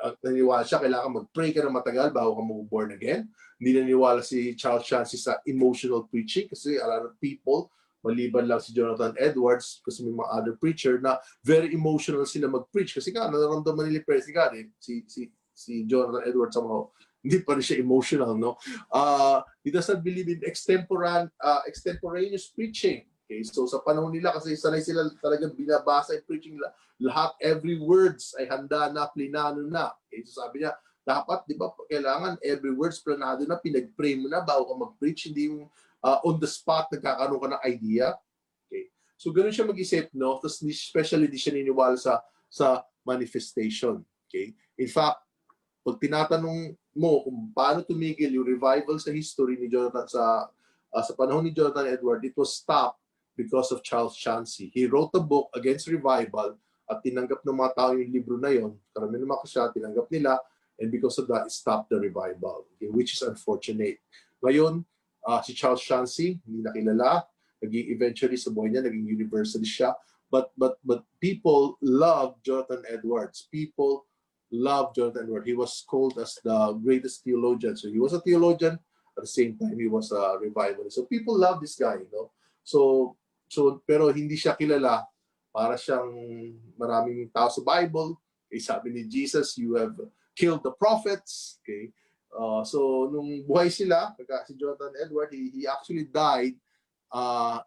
[0.02, 3.30] uh, naniniwala siya kailangan mag-pray ka na matagal bago ka mag-born again.
[3.56, 7.70] Hindi naniniwala si Charles Chansey sa emotional preaching kasi a lot of people
[8.02, 12.98] maliban lang si Jonathan Edwards kasi may mga other preacher na very emotional sila mag-preach
[12.98, 14.66] kasi nga nararamdaman nila praise ni God eh.
[14.82, 16.90] Si, si, si Jonathan Edwards somehow
[17.22, 18.58] hindi pa rin siya emotional no
[18.90, 24.52] uh, he doesn't believe in extemporan uh, extemporaneous preaching okay so sa panahon nila kasi
[24.52, 26.60] sanay sila talagang binabasa yung preaching
[27.00, 29.96] lahat every words ay handa na plinano na.
[30.06, 34.44] Okay so sabi niya dapat di ba kailangan every words planado na pinag-pray mo na
[34.44, 35.32] bago ka mag-preach.
[35.32, 35.66] Hindi yung
[36.04, 38.12] uh, on the spot nagkakaroon ka ng idea.
[38.68, 40.36] Okay so ganun siya mag-isip no?
[40.36, 42.20] Tapos especially di siya niniwala sa
[42.52, 44.04] sa manifestation.
[44.28, 45.24] Okay in fact
[45.82, 50.46] pag tinatanong mo kung paano tumigil yung revival sa history ni Jonathan sa
[50.92, 53.01] uh, sa panahon ni Jonathan Edward, it was stopped
[53.36, 54.70] because of Charles Chansey.
[54.72, 56.56] He wrote a book against revival
[56.90, 58.76] at tinanggap ng mga tao yung libro na yon.
[58.92, 60.36] Karamihan naman siya, tinanggap nila
[60.80, 63.98] and because of that, stopped the revival, okay, which is unfortunate.
[64.42, 64.84] Ngayon,
[65.26, 67.22] uh, si Charles Chansey, hindi nakilala,
[67.62, 69.94] naging eventually sa buhay niya, naging university siya.
[70.32, 73.46] But, but, but people love Jonathan Edwards.
[73.52, 74.08] People
[74.50, 75.46] loved Jonathan Edwards.
[75.46, 77.76] He was called as the greatest theologian.
[77.76, 78.80] So he was a theologian
[79.16, 80.96] at the same time he was a revivalist.
[80.96, 82.30] So people love this guy, you know.
[82.64, 83.16] So
[83.52, 85.04] so pero hindi siya kilala
[85.52, 86.08] para siyang
[86.80, 88.16] maraming tao sa Bible.
[88.48, 89.92] Eh, sabi ni Jesus, you have
[90.32, 91.60] killed the prophets.
[91.60, 91.92] Okay.
[92.32, 94.16] Uh, so nung buhay sila,
[94.48, 96.56] si Jonathan Edward, he, he actually died.
[97.12, 97.60] Uh,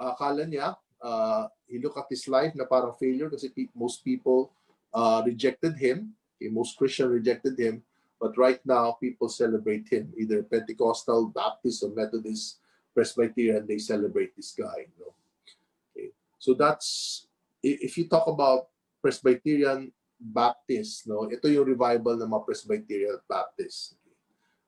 [0.00, 0.72] akala niya,
[1.04, 4.48] uh, he looked at his life na parang failure kasi most people
[4.96, 6.16] uh, rejected him.
[6.40, 7.84] Okay, most Christians rejected him.
[8.16, 12.63] But right now, people celebrate him, either Pentecostal, Baptist, or Methodist,
[12.94, 14.86] Presbyterian, they celebrate this guy.
[14.86, 15.12] You know?
[15.90, 16.14] okay.
[16.38, 17.26] So that's,
[17.62, 18.70] if you talk about
[19.02, 23.98] Presbyterian Baptist, no, ito yung revival ng mga Presbyterian Baptist.
[23.98, 24.16] Okay.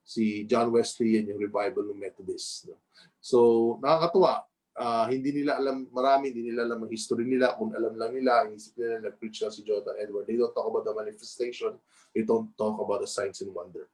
[0.03, 2.67] Si John Wesley, yan yung revival ng Methodist.
[2.67, 2.77] No?
[3.23, 4.45] So, nakakatuwa
[4.77, 7.57] uh, hindi nila alam, marami hindi nila alam ang history nila.
[7.57, 10.29] Kung alam lang nila, isip nila nag-preach na si Jonathan Edward.
[10.29, 11.75] They don't talk about the manifestation.
[12.13, 13.89] They don't talk about the signs and wonder.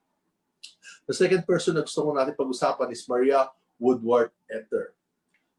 [1.07, 3.47] The second person na gusto ko natin pag-usapan is Maria
[3.83, 4.95] Woodward Ether.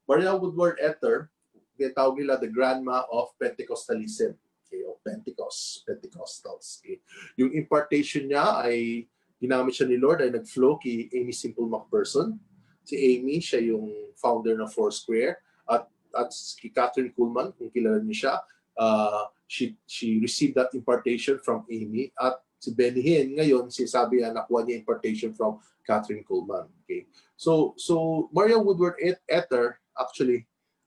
[0.09, 1.29] Maria Woodward Ether,
[1.77, 4.33] tawag nila the grandma of Pentecostalism.
[4.65, 6.81] Okay, o Pentecost, Pentecostals.
[6.81, 7.05] Okay.
[7.37, 9.05] Yung impartation niya ay
[9.37, 12.41] ginamit siya ni Lord ay nag-flow kay Amy Simple McPherson
[12.85, 15.41] si Amy, siya yung founder ng Foursquare.
[15.65, 18.35] At, at si Catherine Kuhlman, kung kilala niyo siya,
[18.77, 22.13] uh, she, she received that impartation from Amy.
[22.21, 26.69] At si Benny Hinn, ngayon, si sabi niya, nakuha niya impartation from Catherine Kuhlman.
[26.85, 27.09] Okay.
[27.37, 28.95] So, so Maria Woodward
[29.29, 30.47] Ether, actually,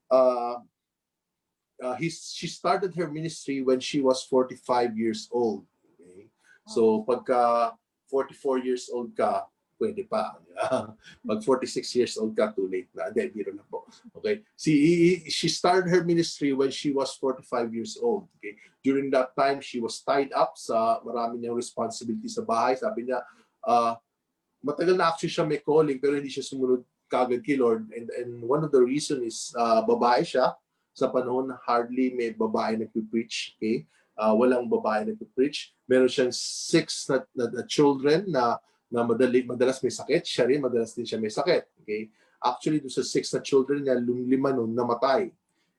[0.09, 0.55] uh,
[1.83, 5.65] uh, he, she started her ministry when she was 45 years old.
[6.01, 6.27] Okay?
[6.67, 7.73] So, pagka
[8.09, 9.45] 44 years old ka,
[9.79, 10.35] pwede pa.
[11.27, 13.13] Pag 46 years old ka, too late na.
[13.13, 13.85] Hindi, biro na po.
[14.17, 14.41] Okay?
[14.57, 18.27] See, she started her ministry when she was 45 years old.
[18.39, 18.57] Okay?
[18.83, 22.79] During that time, she was tied up sa marami niyang responsibility sa bahay.
[22.79, 23.21] Sabi niya,
[23.67, 23.93] uh,
[24.63, 27.87] matagal na actually siya may calling pero hindi siya sumunod kagad kay Lord.
[27.95, 30.55] And, and one of the reason is uh, babae siya.
[30.97, 33.55] Sa panahon na hardly may babae nagpipreach.
[33.57, 33.85] Okay?
[34.17, 35.71] Uh, walang babae nagpipreach.
[35.87, 40.63] Meron siyang six na, na, na children na na madali, madalas may sakit, siya rin
[40.63, 41.67] madalas din siya may sakit.
[41.83, 42.07] Okay?
[42.39, 45.31] Actually, doon sa six na children niya, lima nun namatay.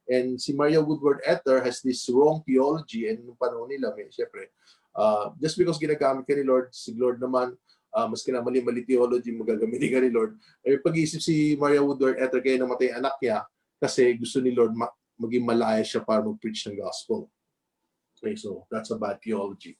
[0.08, 4.52] And si Maria Woodward Ether has this wrong theology and nung panahon nila, may, syempre,
[4.96, 7.56] uh, just because ginagamit ka ni Lord, si Lord naman,
[7.94, 12.40] uh, maski na mali-mali theology magagamitin ka ni Lord, ay pag-iisip si Maria Woodward Ether
[12.40, 13.44] kaya namatay anak niya
[13.78, 17.26] kasi gusto ni Lord ma- maging malaya siya para mag-preach ng gospel.
[18.18, 19.78] Okay, so that's a bad theology.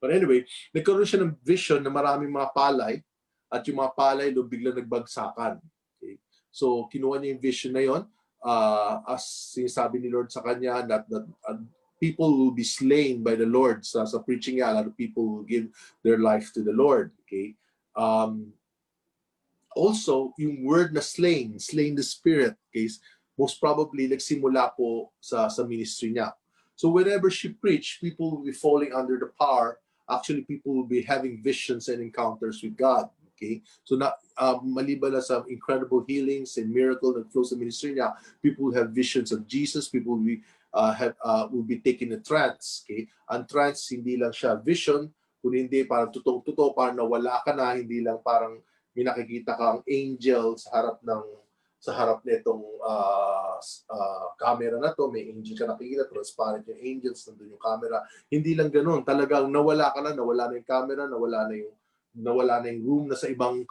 [0.00, 3.02] But anyway, nagkaroon siya ng vision na maraming mga palay
[3.50, 5.58] at yung mga palay doon bigla nagbagsakan.
[5.98, 6.22] Okay?
[6.48, 8.02] So, kinuha niya yung vision na yon
[8.40, 11.60] uh, as sinasabi ni Lord sa kanya that, that uh,
[12.00, 13.84] people will be slain by the Lord.
[13.84, 15.68] Sa, sa preaching niya, a lot of people will give
[16.02, 17.12] their life to the Lord.
[17.28, 17.54] Okay?
[17.94, 18.52] Um,
[19.76, 22.88] also, yung word na slain, slain the spirit, okay,
[23.38, 26.32] most probably nagsimula po sa, sa ministry niya.
[26.74, 29.78] So whenever she preached, people will be falling under the power
[30.10, 33.08] actually people will be having visions and encounters with God.
[33.36, 33.62] Okay?
[33.84, 38.12] So na uh, maliban na sa incredible healings and miracle that flows sa ministry niya,
[38.42, 40.42] people have visions of Jesus, people will be
[40.74, 42.86] uh, have uh, will be taken in trance.
[42.86, 43.06] Okay?
[43.30, 48.02] Ang trance hindi lang siya vision, kundi hindi parang totoong-totoo, parang nawala ka na, hindi
[48.02, 48.60] lang parang
[48.94, 51.24] may nakikita kang angel sa harap ng
[51.80, 53.56] sa harap nitong uh,
[53.88, 58.04] uh, camera na to, may angel ka nakikita, transparent yung angels, nandun yung camera.
[58.28, 61.72] Hindi lang ganun, talagang nawala ka na, nawala na yung camera, nawala na yung
[62.10, 63.64] nawala na yung room, nasa ibang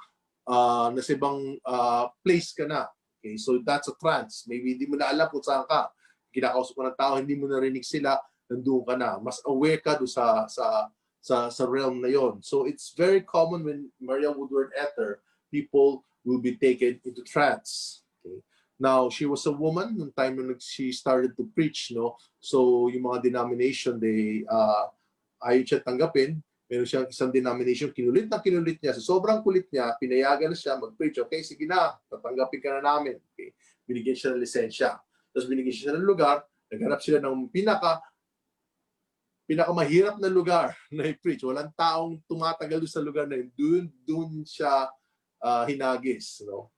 [0.49, 2.89] uh, nasa ibang uh, place ka na.
[3.19, 4.47] Okay, so that's a trance.
[4.47, 5.91] Maybe hindi mo na alam kung saan ka.
[6.29, 8.17] Kinakausap mo ng tao, hindi mo narinig sila,
[8.49, 9.17] nandun ka na.
[9.21, 10.89] Mas aware ka doon sa sa
[11.19, 12.39] sa sa realm na yon.
[12.41, 18.03] So it's very common when Maria Woodward Ether, people will be taken into trance.
[18.21, 18.39] Okay.
[18.79, 22.15] Now, she was a woman nung time when she started to preach, no?
[22.39, 24.87] So, yung mga denomination, they, uh,
[25.43, 26.39] ayaw siya tanggapin.
[26.69, 28.95] Meron siyang isang denomination, kinulit na kinulit niya.
[28.95, 31.19] So, sobrang kulit niya, pinayagan na siya mag-preach.
[31.27, 33.19] Okay, sige na, tatanggapin ka na namin.
[33.35, 33.51] Okay.
[33.83, 34.95] Binigyan siya ng lisensya.
[35.33, 38.01] Tapos binigyan siya ng lugar, naghanap sila ng pinaka
[39.49, 41.41] pinakamahirap na lugar na i-preach.
[41.41, 43.49] Walang taong tumatagal sa lugar na yun.
[43.57, 44.85] Doon, doon siya
[45.41, 46.45] uh, hinagis.
[46.45, 46.69] No?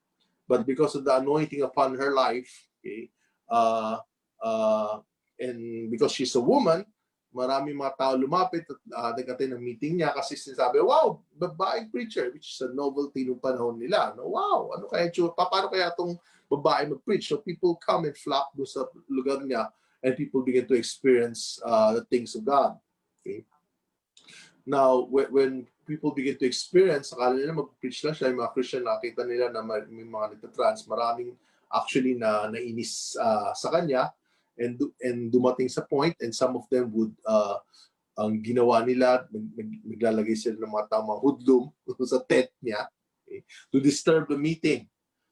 [0.48, 2.48] But because of the anointing upon her life,
[2.80, 3.12] okay,
[3.52, 4.00] uh,
[4.40, 5.04] uh,
[5.36, 6.88] and because she's a woman,
[7.32, 12.28] marami mga tao lumapit at uh, nagkatay ng meeting niya kasi sinasabi, wow, babaeng preacher,
[12.36, 14.12] which is a novelty nung panahon nila.
[14.20, 14.36] No?
[14.36, 16.20] Wow, ano kaya, paano kaya itong
[16.52, 17.32] babae mag-preach?
[17.32, 19.72] So people come and flock doon sa lugar niya
[20.04, 22.76] and people begin to experience uh, the things of God.
[23.24, 23.48] Okay?
[24.68, 25.52] Now, when, when
[25.88, 29.64] people begin to experience, akala nila mag-preach lang siya, yung mga Christian nakita nila na
[29.64, 31.32] may, may mga nagtatrans, maraming
[31.72, 34.12] actually na nainis uh, sa kanya
[34.60, 37.58] and and dumating sa point and some of them would uh,
[38.20, 41.72] ang ginawa nila mag, mag, maglalagay sila ng mga tamang hoodlum
[42.12, 42.84] sa tent niya
[43.24, 43.42] okay,
[43.72, 44.88] to disturb the meeting.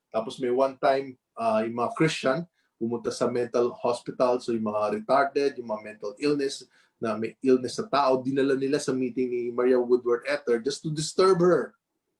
[0.09, 2.39] Tapos may one time uh, yung mga Christian
[2.79, 6.63] pumunta sa mental hospital so yung mga retarded, yung mga mental illness
[6.99, 10.91] na may illness na tao, dinala nila sa meeting ni Maria Woodward Ether just to
[10.91, 11.75] disturb her.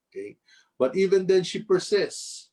[0.08, 0.40] Okay?
[0.80, 2.48] But even then, she persists.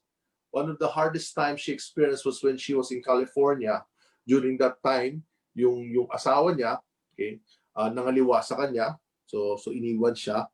[0.51, 3.83] One of the hardest times she experienced was when she was in California.
[4.27, 5.23] During that time,
[5.55, 6.83] yung yung asawa niya,
[7.15, 7.39] okay,
[7.73, 8.99] uh, nangaliwa sa kanya.
[9.23, 10.45] So so iniwan siya.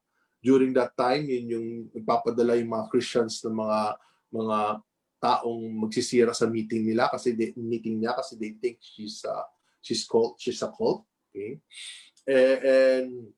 [0.43, 1.67] During that time, yun yung
[1.97, 3.79] nagpapadala yung mga Christians ng mga
[4.29, 4.59] mga
[5.23, 9.47] taong magsisira sa meeting nila kasi they, meeting niya kasi they think she's uh,
[9.79, 11.63] she's called she's a cult okay
[12.27, 13.31] and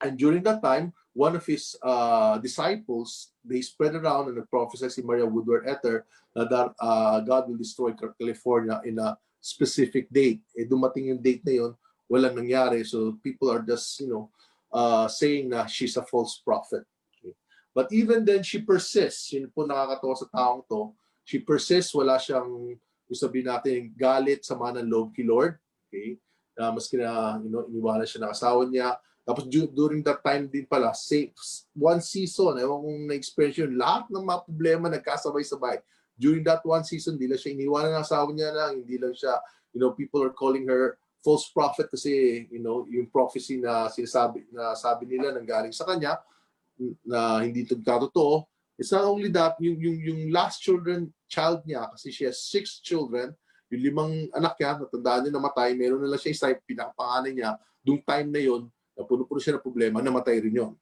[0.00, 5.04] and during that time one of his uh, disciples they spread around and prophesied si
[5.04, 9.12] Maria Woodward Ether na that uh, God will destroy California in a
[9.42, 11.72] specific date eh dumating yung date na yon
[12.06, 14.30] walang nangyari so people are just you know
[14.70, 16.86] uh, saying na she's a false prophet
[17.18, 17.34] okay?
[17.74, 22.76] but even then she persists yun po nakakatawa sa taong to she persists, wala siyang,
[23.12, 25.58] sabihin natin, galit, sama ng loob kay Lord.
[25.88, 26.18] Okay?
[26.58, 28.98] Uh, maski na, you know, iniwanan siya ng asawa niya.
[29.22, 31.30] Tapos during that time din pala, say,
[31.76, 35.78] one season, ewan kung na-experience yun, lahat ng mga problema nagkasabay-sabay.
[36.18, 39.36] During that one season, hindi lang siya iniwanan ng asawa niya lang, hindi lang siya,
[39.72, 44.46] you know, people are calling her false prophet kasi, you know, yung prophecy na sinasabi,
[44.50, 46.18] na sabi nila nang galing sa kanya,
[47.06, 48.46] na hindi totoo,
[48.82, 52.80] It's not only that, yung, yung, yung last children, child niya, kasi she has six
[52.80, 53.30] children,
[53.70, 58.02] yung limang anak niya, natandaan niya namatay, meron na lang siya isa, pinakapangalan niya, dung
[58.02, 58.66] time na yon
[58.98, 60.72] na puno-puno siya ng problema, namatay rin yon.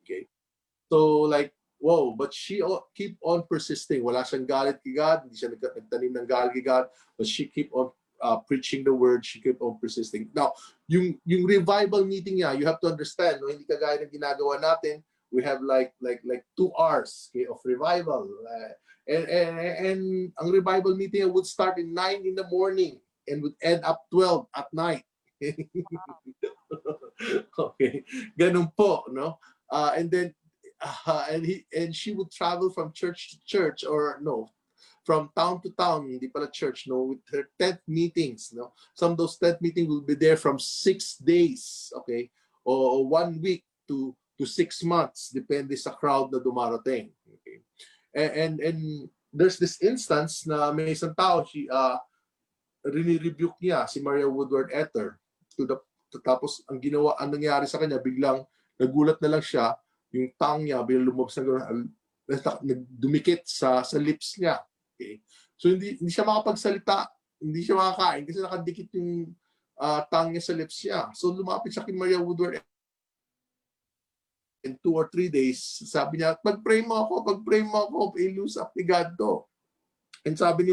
[0.00, 0.30] Okay?
[0.88, 2.62] So like, whoa, but she
[2.94, 4.02] keep on persisting.
[4.02, 7.70] Wala siyang galit kay God, hindi siya nagtanim ng galit kay God, but she keep
[7.72, 10.28] on uh, preaching the word, she keep on persisting.
[10.32, 10.52] Now,
[10.88, 15.04] yung yung revival meeting niya, you have to understand, no, hindi kagaya ng ginagawa natin,
[15.32, 18.24] we have like like like two hours okay, of revival.
[18.24, 18.72] Uh,
[19.06, 19.54] and, and
[19.86, 20.00] and
[20.40, 22.98] ang revival meeting would start in 9 in the morning
[23.28, 25.04] and would end up 12 at night.
[27.58, 28.02] okay.
[28.38, 29.38] Ganun po, no?
[29.70, 30.34] Uh, and then
[30.82, 34.50] uh, and he and she would travel from church to church or no,
[35.04, 38.72] from town to town, hindi pala church, no, with her tent meetings, no.
[38.94, 42.30] Some of those tent meetings will be there from six days, okay,
[42.64, 47.08] or one week to to six months, depende sa crowd na dumarating.
[47.40, 47.64] Okay.
[48.16, 48.78] And, and, and
[49.32, 51.96] there's this instance na may isang tao, si, uh,
[52.84, 55.16] rini-rebuke niya si Maria Woodward Ether.
[55.56, 55.76] To the,
[56.12, 58.44] to, tapos ang ginawa, ang nangyari sa kanya, biglang
[58.76, 59.72] nagulat na lang siya,
[60.16, 64.58] yung tongue niya, biglang lumabas na dumikit sa, sa lips niya.
[64.96, 65.20] Okay.
[65.56, 67.06] So hindi, hindi siya makapagsalita,
[67.40, 69.30] hindi siya makakain kasi nakadikit yung
[69.78, 71.00] uh, tongue niya sa lips niya.
[71.12, 72.60] So lumapit siya kay Maria Woodward
[74.66, 78.74] in two or three days, sabi niya, pag-pray mo ako, pag-pray mo ako, i-lose up
[78.74, 79.46] ni God to.
[80.26, 80.72] And sabi ni,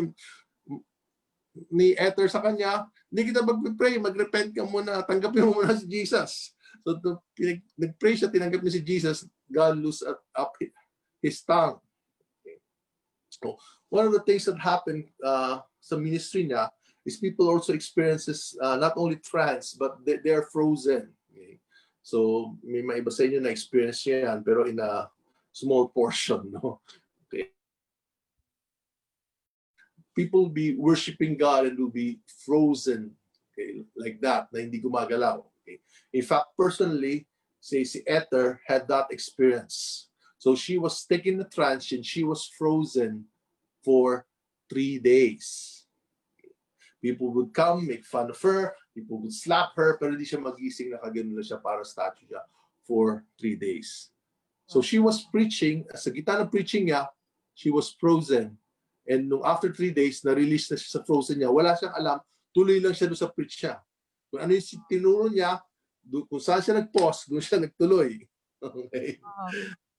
[1.69, 6.52] ni Ether sa kanya, hindi kita mag-pray, mag-repent ka muna, tanggapin mo muna si Jesus.
[6.83, 6.99] So,
[7.79, 10.51] nag-pray siya, tinanggap niya si Jesus, God lose up,
[11.23, 11.79] his tongue.
[13.31, 13.55] So,
[13.87, 16.67] one of the things that happened uh, sa ministry niya
[17.07, 21.07] is people also experiences uh, not only trance, but they, they are frozen.
[21.31, 21.59] Okay.
[22.03, 25.07] So, may maiba sa inyo na experience niya yan, pero in a
[25.55, 26.83] small portion, no?
[27.31, 27.55] Okay.
[30.11, 33.15] People be worshiping God and will be frozen,
[33.55, 35.47] okay, like that, na hindi gumagalaw.
[35.63, 35.79] Okay.
[36.11, 37.27] In fact, personally,
[37.63, 40.09] say si Ether had that experience.
[40.37, 43.31] So she was taken the trance and she was frozen
[43.79, 44.27] for
[44.67, 45.87] three days.
[46.99, 50.91] People would come, make fun of her, people would slap her, pero hindi siya magising,
[50.91, 52.43] nakaganon lang siya para statue siya
[52.83, 54.11] for three days.
[54.67, 57.07] So she was preaching, sa gitna ng preaching niya,
[57.55, 58.55] she was frozen.
[59.03, 62.19] And nung after three days, na-release na siya sa frozen niya, wala siyang alam,
[62.55, 63.83] tuloy lang siya doon sa preach niya.
[64.33, 65.61] Kung ano yung tinuro niya,
[66.01, 68.17] doon, kung saan siya nag-pause, doon siya nagtuloy.
[68.57, 69.21] Okay.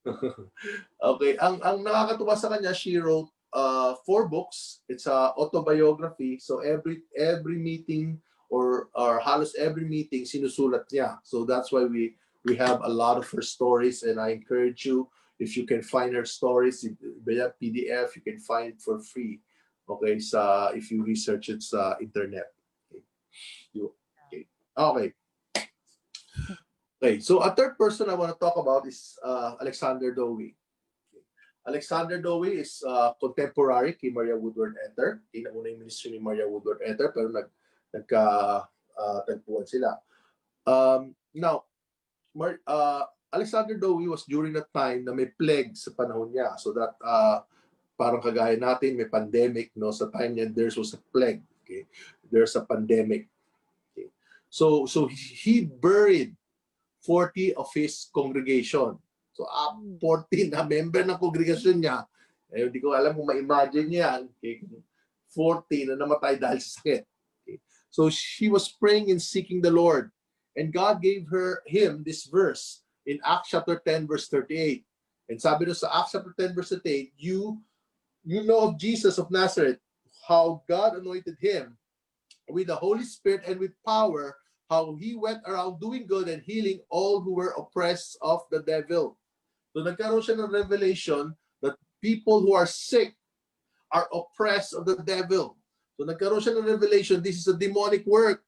[1.14, 4.82] okay, ang ang nakakatuwa sa kanya, she wrote uh, four books.
[4.90, 6.42] It's a autobiography.
[6.42, 8.18] So every every meeting
[8.50, 11.22] or or halos every meeting sinusulat niya.
[11.22, 15.08] So that's why we we have a lot of her stories and I encourage you
[15.38, 16.86] if you can find her stories
[17.24, 19.40] via PDF, you can find it for free.
[19.84, 22.53] Okay, sa if you research it sa internet.
[24.74, 25.14] Okay.
[26.98, 27.14] Okay.
[27.22, 30.58] So a third person I want to talk about is uh, Alexander Dowie.
[31.64, 35.24] Alexander Dowie is uh, contemporary kay Maria Woodward Ether.
[35.32, 37.48] Inauna yung ministry ni Maria Woodward Ether pero nag,
[37.94, 38.22] nagka
[38.98, 39.96] uh, tagpuan sila.
[40.68, 41.64] Um, now,
[42.34, 46.54] Mar, uh, Alexander Dowie was during the time na may plague sa panahon niya.
[46.60, 47.42] So that uh,
[47.98, 49.90] parang kagaya natin, may pandemic, no?
[49.90, 51.42] Sa time niya, there was a plague.
[51.62, 51.86] Okay?
[52.30, 53.30] There's a pandemic.
[54.54, 56.38] So, so he buried
[57.02, 58.94] 40 of his congregation.
[59.34, 62.06] So, up 40 na member ng congregation niya.
[62.54, 64.22] Eh, hindi ko alam kung ma-imagine niya.
[64.22, 64.62] Okay?
[65.34, 67.02] 40 na namatay dahil sa sakit.
[67.42, 67.58] Okay?
[67.90, 70.14] So, she was praying and seeking the Lord.
[70.54, 74.86] And God gave her him this verse in Acts chapter 10 verse 38.
[75.34, 77.58] And sabi doon sa Acts chapter 10 verse 38, you
[78.22, 79.82] you know of Jesus of Nazareth,
[80.30, 81.74] how God anointed him
[82.46, 84.38] with the Holy Spirit and with power,
[84.68, 89.18] how he went around doing good and healing all who were oppressed of the devil.
[89.76, 93.12] So nagkaroon siya ng revelation that people who are sick
[93.92, 95.58] are oppressed of the devil.
[95.98, 98.42] So nagkaroon siya ng revelation, this is a demonic work.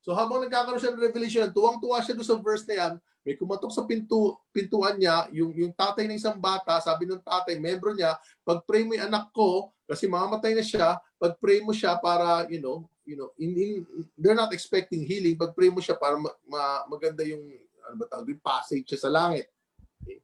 [0.00, 3.68] So habang nagkakaroon siya ng revelation, tuwang-tuwa siya doon sa verse na yan, may kumatok
[3.68, 8.16] sa pintu, pintuan niya, yung, yung tatay ng isang bata, sabi ng tatay, membro niya,
[8.48, 12.88] pag-pray mo yung anak ko, kasi mamamatay na siya, pag-pray mo siya para, you know,
[13.10, 13.72] you know, in, in,
[14.14, 17.42] they're not expecting healing, pag-pray mo siya para ma, ma, maganda yung,
[17.90, 19.50] ano ba tawag, yung passage siya sa langit.
[19.98, 20.22] Okay.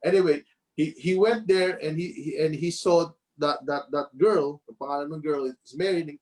[0.00, 0.40] Anyway,
[0.72, 4.78] he, he went there and he, he and he saw that that that girl, ang
[4.80, 6.18] pangalan ng girl is Mary, nag,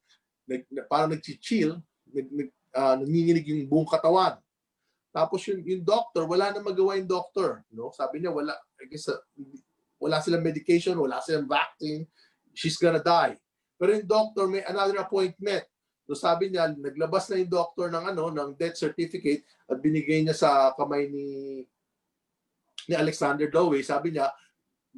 [0.51, 1.79] nag, parang nag-chill,
[2.11, 4.35] nag, nag, uh, nanginginig yung buong katawan.
[5.13, 7.63] Tapos yung, yung doctor, wala na magawa yung doctor.
[7.69, 7.93] No?
[7.93, 9.21] Sabi niya, wala, I guess, uh,
[10.01, 12.09] wala silang medication, wala silang vaccine,
[12.57, 13.37] she's gonna die.
[13.77, 15.69] Pero yung doctor may another appointment.
[16.07, 20.35] So sabi niya, naglabas na yung doctor ng ano, ng death certificate at binigay niya
[20.35, 21.27] sa kamay ni
[22.91, 23.87] ni Alexander Dowey.
[23.87, 24.31] Sabi niya,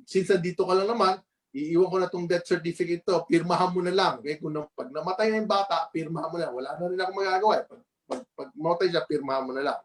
[0.09, 1.21] since nandito ka lang naman,
[1.55, 4.19] iiwan ko na tong death certificate to, pirmahan mo na lang.
[4.19, 4.43] Okay?
[4.43, 6.51] Kung na, pag namatay na yung bata, pirmahan mo na.
[6.51, 7.55] Wala na rin ako magagawa.
[7.69, 9.81] Pag, pag, pag mamatay siya, pirmahan mo na lang.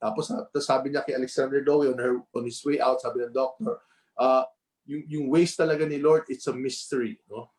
[0.00, 3.34] Tapos, tapos sabi niya kay Alexander Dowie on, her, on his way out, sabi ng
[3.34, 3.82] doctor,
[4.16, 4.46] uh,
[4.86, 7.18] yung, yung ways talaga ni Lord, it's a mystery.
[7.26, 7.50] No?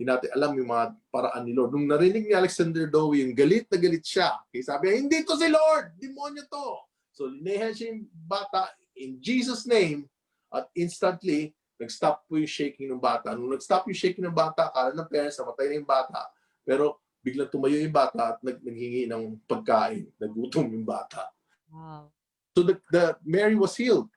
[0.00, 1.76] Hindi natin alam yung mga paraan ni Lord.
[1.76, 4.32] Nung narinig ni Alexander Dowie, yung galit na galit siya.
[4.48, 5.92] Okay, sabi niya, hindi to si Lord!
[6.00, 6.88] Demonyo to!
[7.12, 10.08] So, linehan siya yung bata in Jesus' name
[10.48, 13.36] at instantly, nag-stop po yung shaking ng bata.
[13.36, 16.20] Nung nag-stop yung shaking ng bata, akala ng parents, namatay na yung bata.
[16.64, 20.08] Pero biglang tumayo yung bata at nag naghingi ng pagkain.
[20.16, 21.28] Nagutom yung bata.
[21.68, 22.08] Wow.
[22.56, 24.08] So the, the Mary was healed.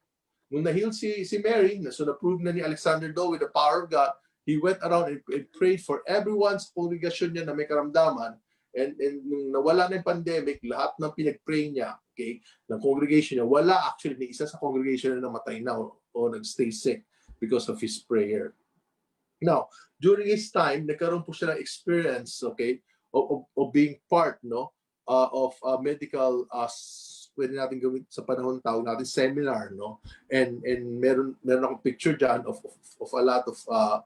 [0.48, 3.92] Nung na-heal si, si Mary, so na-prove na ni Alexander Doe with the power of
[3.92, 8.36] God, he went around and, and prayed for everyone's congregation niya na may karamdaman.
[8.74, 13.48] And, and nung nawala na yung pandemic, lahat ng pinag-pray niya, okay, ng congregation niya,
[13.48, 17.06] wala actually ni isa sa congregation na namatay na o, o nag-stay sick
[17.38, 18.58] because of his prayer.
[19.40, 19.70] Now,
[20.02, 22.82] during his time, nagkaroon po siya ng experience, okay,
[23.14, 24.74] of, of, of being part, no,
[25.08, 26.72] uh, of uh, medical uh,
[27.34, 29.98] pwede natin gawin sa panahon tawag natin seminar, no?
[30.30, 34.00] And and meron meron akong picture diyan of, of of a lot of uh,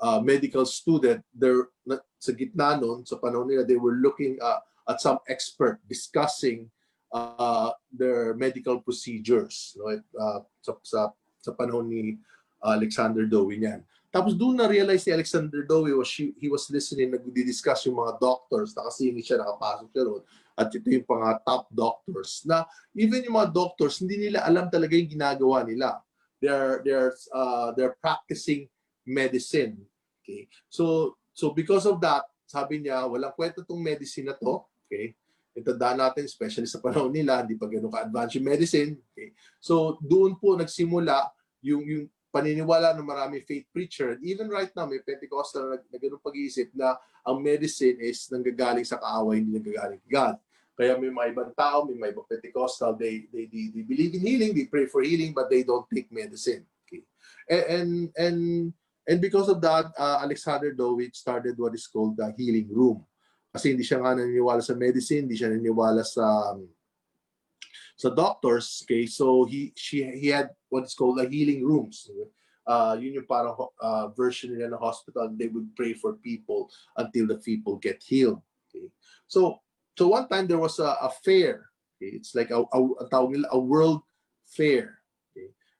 [0.00, 4.60] uh, medical student there na, sa gitna noon sa panahon nila they were looking uh,
[4.88, 6.70] at some expert discussing
[7.12, 11.00] uh, their medical procedures no uh, sa, sa
[11.44, 12.16] sa panahon ni
[12.64, 13.84] uh, Alexander Dowie niyan.
[14.08, 18.70] Tapos doon na-realize ni Alexander Dowie was she, he was listening, nagdi-discuss yung mga doctors
[18.72, 20.22] na kasi hindi siya nakapasok siya roon.
[20.54, 22.62] At ito yung mga top doctors na
[22.94, 25.98] even yung mga doctors, hindi nila alam talaga yung ginagawa nila.
[26.38, 28.70] They're, they're, uh, they're practicing
[29.06, 29.78] medicine.
[30.20, 30.48] Okay?
[30.68, 34.64] So, so because of that, sabi niya, walang kwenta tong medicine na to.
[34.88, 35.16] Okay?
[35.54, 38.90] Itandaan natin, especially sa panahon nila, hindi pa ganun ka-advanced yung medicine.
[39.14, 39.36] Okay?
[39.62, 41.30] So, doon po nagsimula
[41.62, 44.18] yung, yung paniniwala ng marami faith preacher.
[44.18, 48.98] Even right now, may Pentecostal na, na ganun pag-iisip na ang medicine is nanggagaling sa
[48.98, 50.34] kaaway, hindi nanggagaling God.
[50.74, 54.26] Kaya may mga ibang tao, may mga ibang Pentecostal, they, they, they, they believe in
[54.26, 56.66] healing, they pray for healing, but they don't take medicine.
[56.82, 57.06] Okay?
[57.46, 58.40] And, and, and,
[59.06, 63.04] and because of that, uh, Alexander Dowich started what is called the healing room.
[63.54, 66.66] Kasi hindi siya nga naniniwala sa medicine, hindi siya naniniwala sa um,
[67.94, 72.10] sa doctors, okay, so he she he had what's called the healing rooms.
[72.64, 75.28] Uh, yun yung parang uh, version nila ng hospital.
[75.30, 78.40] They would pray for people until the people get healed.
[78.72, 78.88] Okay?
[79.28, 79.60] So,
[79.92, 81.68] so one time there was a, a fair.
[82.00, 82.16] Okay?
[82.16, 82.80] It's like a, a,
[83.12, 84.00] a, a world
[84.48, 85.03] fair.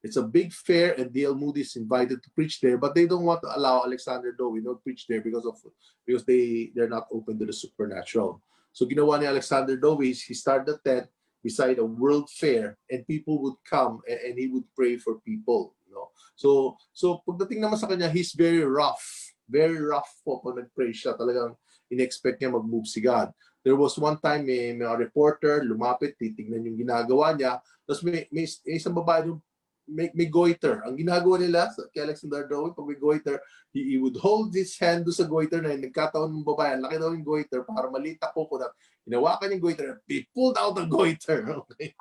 [0.05, 1.32] It's a big fair and D.L.
[1.32, 4.76] Moody is invited to preach there, but they don't want to allow Alexander Dowie to
[4.84, 5.57] preach there because of
[6.05, 8.44] because they they're not open to the supernatural.
[8.76, 11.09] So ginawa ni Alexander Dowie, he started a tent
[11.44, 15.76] beside a world fair and people would come and, and he would pray for people
[15.84, 19.05] you know so so pagdating naman sa kanya he's very rough
[19.44, 21.52] very rough po pag nag-pray siya talagang
[21.92, 23.28] inexpect niya mag-move si God
[23.61, 28.24] there was one time may, may a reporter lumapit titingnan yung ginagawa niya tapos may,
[28.32, 29.44] may, may isang babae yung
[29.85, 30.80] may, may goiter.
[30.85, 33.37] Ang ginagawa nila sa kay Alexander Dowie, pag may goiter,
[33.72, 35.85] he, he would hold his hand do sa goiter na yun.
[35.89, 38.68] Nagkataon ng babae, laki daw yung goiter para malita ko ko na
[39.05, 41.45] hinawakan yung goiter, he pulled out the goiter.
[41.64, 41.93] Okay.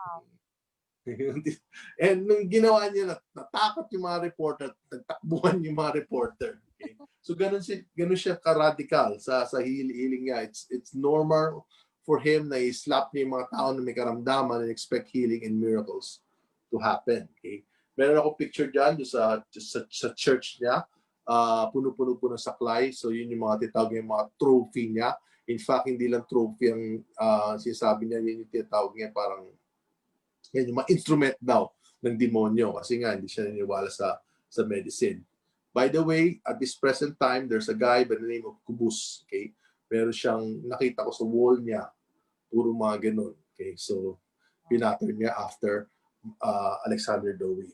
[2.00, 6.64] And nung ginawa niya, natakot yung mga reporter, nagtakbuhan yung mga reporter.
[6.80, 6.96] Okay?
[7.20, 10.48] So ganun, si, ganun siya ka-radical sa, sa healing niya.
[10.48, 11.68] It's, it's normal
[12.08, 15.60] for him na i-slap niya yung mga tao na may karamdaman and expect healing and
[15.60, 16.24] miracles
[16.72, 17.28] to happen.
[17.40, 17.68] Okay?
[17.94, 20.82] Meron ako picture dyan sa, sa, sa church niya.
[21.24, 22.92] Uh, puno-puno po ng saklay.
[22.92, 25.16] So yun yung mga titawag yung mga trophy niya.
[25.48, 26.84] In fact, hindi lang trophy ang
[27.20, 29.48] uh, sinasabi niya, yun yung tinatawag niya parang
[30.54, 31.70] yan yung mga instrument daw
[32.04, 35.26] ng demonyo kasi nga hindi siya naniniwala sa sa medicine.
[35.74, 39.26] By the way, at this present time, there's a guy by the name of Kubus.
[39.26, 39.50] Okay?
[39.90, 41.90] Meron siyang nakita ko sa wall niya.
[42.54, 43.34] Puro mga ganun.
[43.58, 43.74] Okay?
[43.74, 44.22] So,
[44.70, 45.90] pinattern niya after
[46.38, 47.74] uh, Alexander Dowie.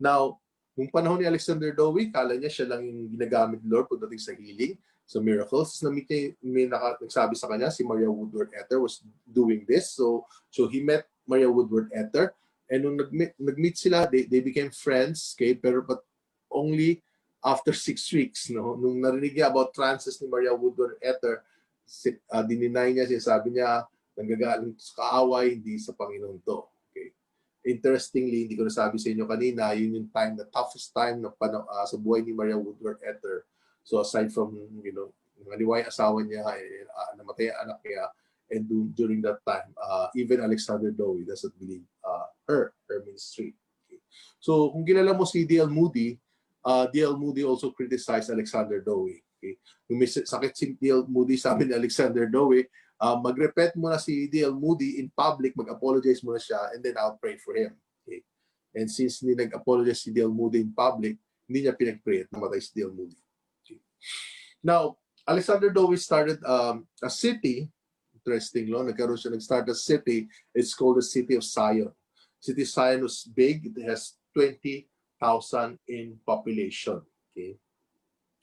[0.00, 0.40] Now,
[0.72, 4.80] nung panahon ni Alexander Dowie, kala niya siya lang yung ginagamit Lord pagdating sa healing,
[5.04, 5.76] sa miracles.
[5.84, 6.08] Na may,
[6.40, 9.92] may naka, nagsabi sa kanya, si Maria Woodward Ether was doing this.
[9.92, 12.32] So, so he met Maria Woodward Ether.
[12.72, 15.52] And nung nag-meet, nag-meet sila, they, they became friends, okay?
[15.52, 16.00] Pero but
[16.48, 17.04] only
[17.44, 18.72] after six weeks, no?
[18.80, 21.44] Nung narinig niya about trances ni Maria Woodward Ether,
[21.84, 23.84] si, uh, dininay niya, sinasabi niya,
[24.16, 26.69] nanggagaling sa kaaway, hindi sa Panginoon to
[27.64, 31.64] interestingly, hindi ko nasabi sa inyo kanina, yun yung time, the toughest time na pano,
[31.68, 33.44] uh, sa buhay ni Maria Woodward Ether.
[33.84, 35.12] So aside from, you know,
[35.44, 38.04] naliway asawa niya, uh, namatay ang anak niya,
[38.50, 43.54] and do, during that time, uh, even Alexander Dowie doesn't believe uh, her, her ministry.
[43.86, 44.02] Okay.
[44.42, 45.70] So kung kilala mo si D.L.
[45.70, 46.18] Moody,
[46.66, 47.14] uh, D.L.
[47.14, 49.22] Moody also criticized Alexander Dowie.
[49.38, 49.54] Okay.
[49.86, 51.06] Yung may sakit si D.L.
[51.06, 52.66] Moody, sabi ni Alexander Dowie,
[53.00, 54.52] uh, mag-repent muna si D.L.
[54.52, 57.72] Moody in public, mag-apologize muna siya, and then I'll pray for him.
[58.04, 58.20] Okay?
[58.76, 60.30] And since hindi nag-apologize si D.L.
[60.30, 61.16] Moody in public,
[61.48, 62.92] hindi niya pinag-pray at namatay si D.L.
[62.92, 63.16] Moody.
[63.64, 63.80] Okay.
[64.60, 67.72] Now, Alexander Dowie started um, a city,
[68.12, 71.88] interesting lo, nagkaroon siya, nag-start a city, it's called the City of Zion.
[72.36, 74.84] City of Zion was big, it has 20,000
[75.88, 77.00] in population.
[77.32, 77.56] Okay.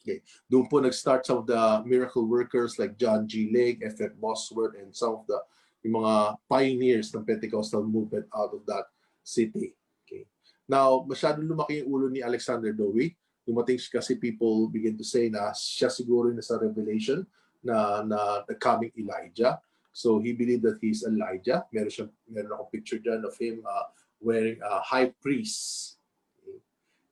[0.08, 0.24] Okay.
[0.48, 3.52] Doon po nag-start some of the miracle workers like John G.
[3.52, 4.16] Lake, F.F.
[4.16, 5.36] Bosworth, and some of the
[5.84, 8.88] yung mga pioneers ng Pentecostal movement out of that
[9.20, 9.76] city.
[10.08, 10.24] Okay.
[10.64, 13.20] Now, masyado lumaki yung ulo ni Alexander Dowie.
[13.44, 17.28] Dumating kasi people begin to say na siya siguro na sa revelation
[17.60, 19.60] na, na the coming Elijah.
[19.92, 21.68] So he believed that he's Elijah.
[21.76, 23.92] Meron siya, meron akong picture dyan of him uh,
[24.24, 25.97] wearing a high priest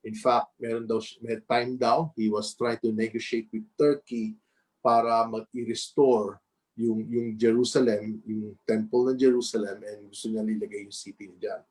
[0.06, 4.38] In fact, meron daw, may time daw, he was trying to negotiate with Turkey
[4.86, 6.38] para mag-restore
[6.78, 11.64] yung yung Jerusalem, yung temple ng Jerusalem and gusto niya ilagay yung city niya.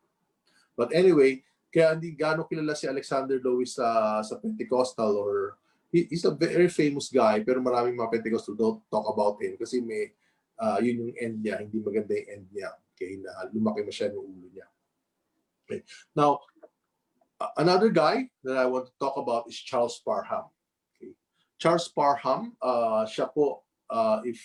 [0.75, 5.61] But anyway, kaya hindi gaano kilala si Alexander Lois sa sa Pentecostal or
[5.93, 9.79] he, he's a very famous guy pero maraming mga Pentecostal don't talk about him kasi
[9.79, 10.11] may
[10.59, 12.71] ah, yun yung end niya, hindi maganda yung end niya.
[12.95, 14.67] Okay, na lumaki masyado yung ulo niya.
[15.67, 15.81] Okay.
[16.15, 16.45] Now,
[17.57, 20.45] another guy that I want to talk about is Charles Parham.
[20.97, 21.13] Okay.
[21.59, 24.41] Charles Parham, uh, po, uh, if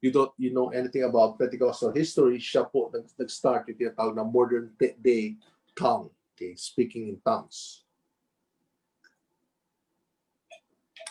[0.00, 4.24] you don't you know anything about Pentecostal history, siya po nag, nag-start yung tinatawag na
[4.24, 5.34] modern day
[5.74, 7.82] tongue, okay, speaking in tongues.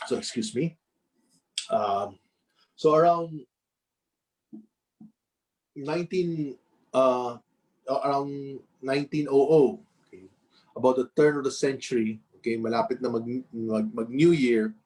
[0.07, 0.77] So excuse me.
[1.69, 2.15] Um,
[2.75, 3.43] so around
[5.75, 6.55] 19
[6.93, 7.37] uh,
[7.87, 9.86] around 1900 okay,
[10.77, 14.77] about the turn of the century okay malapit na mag, mag, mag New Year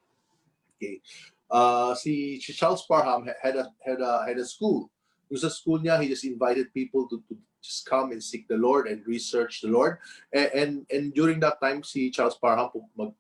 [0.82, 1.04] okay.
[1.52, 4.90] Uh, si, Charles Parham had a had a had a school.
[5.28, 8.56] Yung sa school niya he just invited people to, to just come and seek the
[8.56, 10.00] Lord and research the Lord.
[10.32, 13.12] And and, and during that time si Charles Parham mag,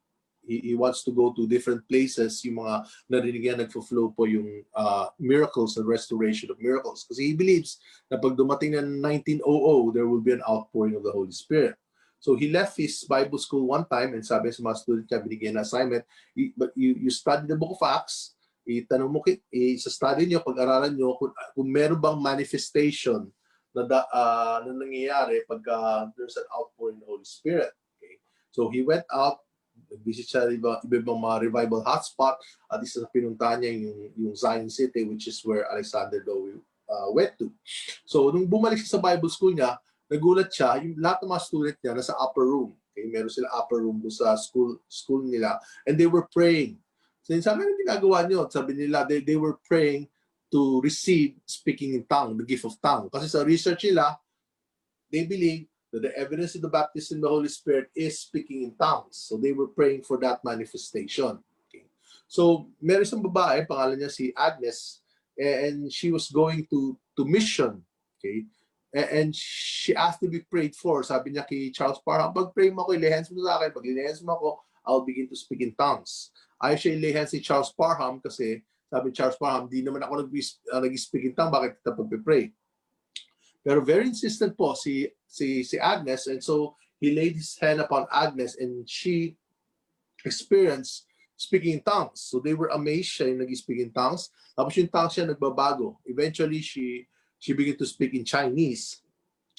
[0.47, 4.63] he, he wants to go to different places yung mga narinig niya nagfo-flow po yung
[4.73, 7.03] uh, miracles and restoration of miracles.
[7.03, 9.43] Kasi he believes na pag dumating ng 1900
[9.93, 11.75] there will be an outpouring of the Holy Spirit
[12.21, 15.53] So he left his Bible school one time and sabi sa mga student niya, binigyan
[15.57, 16.05] na assignment,
[16.37, 20.29] "I- but you, you study the book of Acts, itanong mo, kit, i- sa study
[20.29, 23.25] niyo, pag-aralan niyo, kung, kung meron bang manifestation
[23.73, 27.73] na, da, ah, na nangyayari pag ah, there's an outpouring of the Holy Spirit.
[27.97, 28.21] Okay?
[28.53, 29.41] So he went out,
[29.89, 32.37] nag-visit siya iba, iba-ibang mga revival hotspot,
[32.69, 37.09] at isa sa pinuntahan niya yung, yung Zion City, which is where Alexander Dowie uh,
[37.09, 37.49] went to.
[38.05, 39.81] So nung bumalik siya sa Bible school niya,
[40.11, 42.75] nagulat siya, yung lahat ng mga student niya nasa upper room.
[42.91, 45.55] Okay, meron sila upper room doon sa school school nila
[45.87, 46.75] and they were praying.
[47.23, 48.51] So sabi ano ginagawa niyo?
[48.51, 50.11] Sabi nila they, they were praying
[50.51, 53.07] to receive speaking in tongue, the gift of tongue.
[53.07, 54.19] Kasi sa research nila,
[55.07, 58.75] they believe that the evidence of the baptism of the Holy Spirit is speaking in
[58.75, 59.15] tongues.
[59.31, 61.39] So they were praying for that manifestation.
[61.71, 61.87] Okay.
[62.27, 64.99] So meron isang babae, pangalan niya si Agnes,
[65.39, 67.79] and she was going to to mission.
[68.19, 68.51] Okay.
[68.91, 70.99] And she asked to be prayed for.
[71.03, 73.71] Sabi niya kay Charles Parham, pag pray mo ako, ilay hands mo sa akin.
[73.71, 74.49] Pag ilay hands mo ako,
[74.83, 76.35] I'll begin to speak in tongues.
[76.59, 78.59] Ayaw siya ilay hands si Charles Parham kasi
[78.91, 82.51] sabi ni Charles Parham, di naman ako uh, nag-speak in tongue, bakit kita pag-pray?
[83.63, 88.03] Pero very insistent po si, si, si Agnes and so he laid his hand upon
[88.11, 89.39] Agnes and she
[90.27, 91.07] experienced
[91.39, 92.21] speaking in tongues.
[92.27, 94.29] So they were amazed siya yung nag-speak in tongues.
[94.53, 95.97] Tapos yung tongues siya nagbabago.
[96.05, 97.09] Eventually, she
[97.41, 99.01] she began to speak in Chinese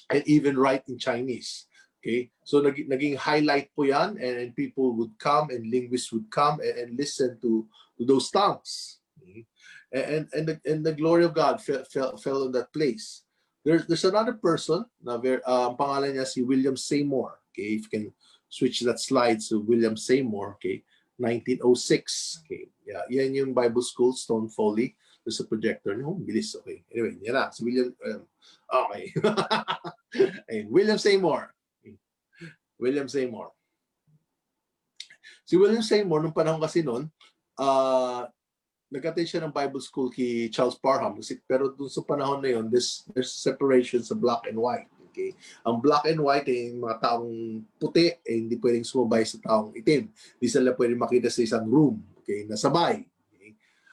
[0.06, 1.66] and even write in Chinese.
[1.98, 2.30] Okay?
[2.46, 6.62] So nag, naging highlight po yan and, and people would come and linguists would come
[6.62, 7.66] and, and listen to,
[7.98, 9.02] to those tongues.
[9.18, 9.44] Okay?
[9.90, 13.26] And, and, and, the, and the glory of God fell, fell, fell on that place.
[13.66, 17.38] There's, there's another person, na ver, uh, ang pangalan niya si William Seymour.
[17.50, 17.82] Okay?
[17.82, 18.06] If you can
[18.48, 20.54] switch that slide to William Seymour.
[20.62, 20.86] Okay?
[21.18, 22.42] 1906.
[22.46, 22.70] Okay.
[22.86, 24.94] Yeah, yan yung Bible School, Stone Foley.
[25.22, 25.94] There's a projector.
[25.94, 26.58] No, bilis.
[26.58, 26.82] Okay.
[26.90, 27.54] Anyway, yan na.
[27.54, 28.22] Si William, um,
[28.66, 29.04] okay.
[30.50, 31.54] hey, William Seymour.
[32.82, 33.54] William Seymour.
[35.46, 37.06] Si William Seymour, nung panahon kasi noon,
[37.62, 38.26] uh,
[38.90, 41.14] nag-attend siya ng Bible School kay Charles Parham.
[41.14, 44.90] Kasi, pero dun sa panahon na yun, there's, there's separation sa black and white.
[45.12, 45.36] Okay?
[45.62, 50.10] Ang black and white ay mga taong puti eh, hindi pwedeng sumabay sa taong itim.
[50.10, 52.56] Hindi sila pwedeng makita sa isang room, okay, na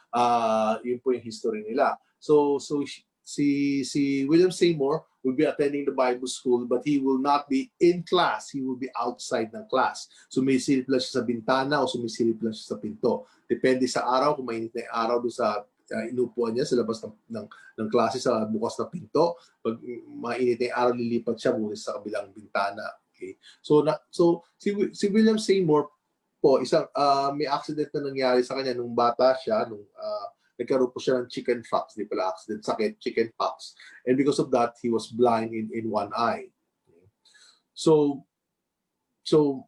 [0.09, 1.97] Ah, yun po yung history nila.
[2.19, 2.81] So so
[3.29, 7.69] si si William Seymour will be attending the Bible school but he will not be
[7.77, 10.09] in class, he will be outside ng class.
[10.31, 13.29] Sumisilip lang siya sa bintana o sumisilip lang siya sa pinto.
[13.45, 17.01] Depende sa araw kung mainit na yung araw doon sa uh, inupuan niya sa labas
[17.03, 17.47] ng, ng,
[17.81, 19.37] ng klase sa bukas na pinto.
[19.61, 22.85] Pag mainit na yung araw, lilipat siya muna sa kabilang bintana.
[23.13, 23.35] Okay?
[23.59, 25.98] So, na, so si, si William Seymour
[26.39, 30.27] po, isang, ah, may accident na nangyari sa kanya nung bata siya, nung ah,
[30.59, 33.75] nagkaroon po siya ng chicken pox, di pala accident, sakit, chicken pox.
[34.03, 36.51] And because of that, he was blind in, in one eye.
[37.71, 38.25] So,
[39.23, 39.67] so,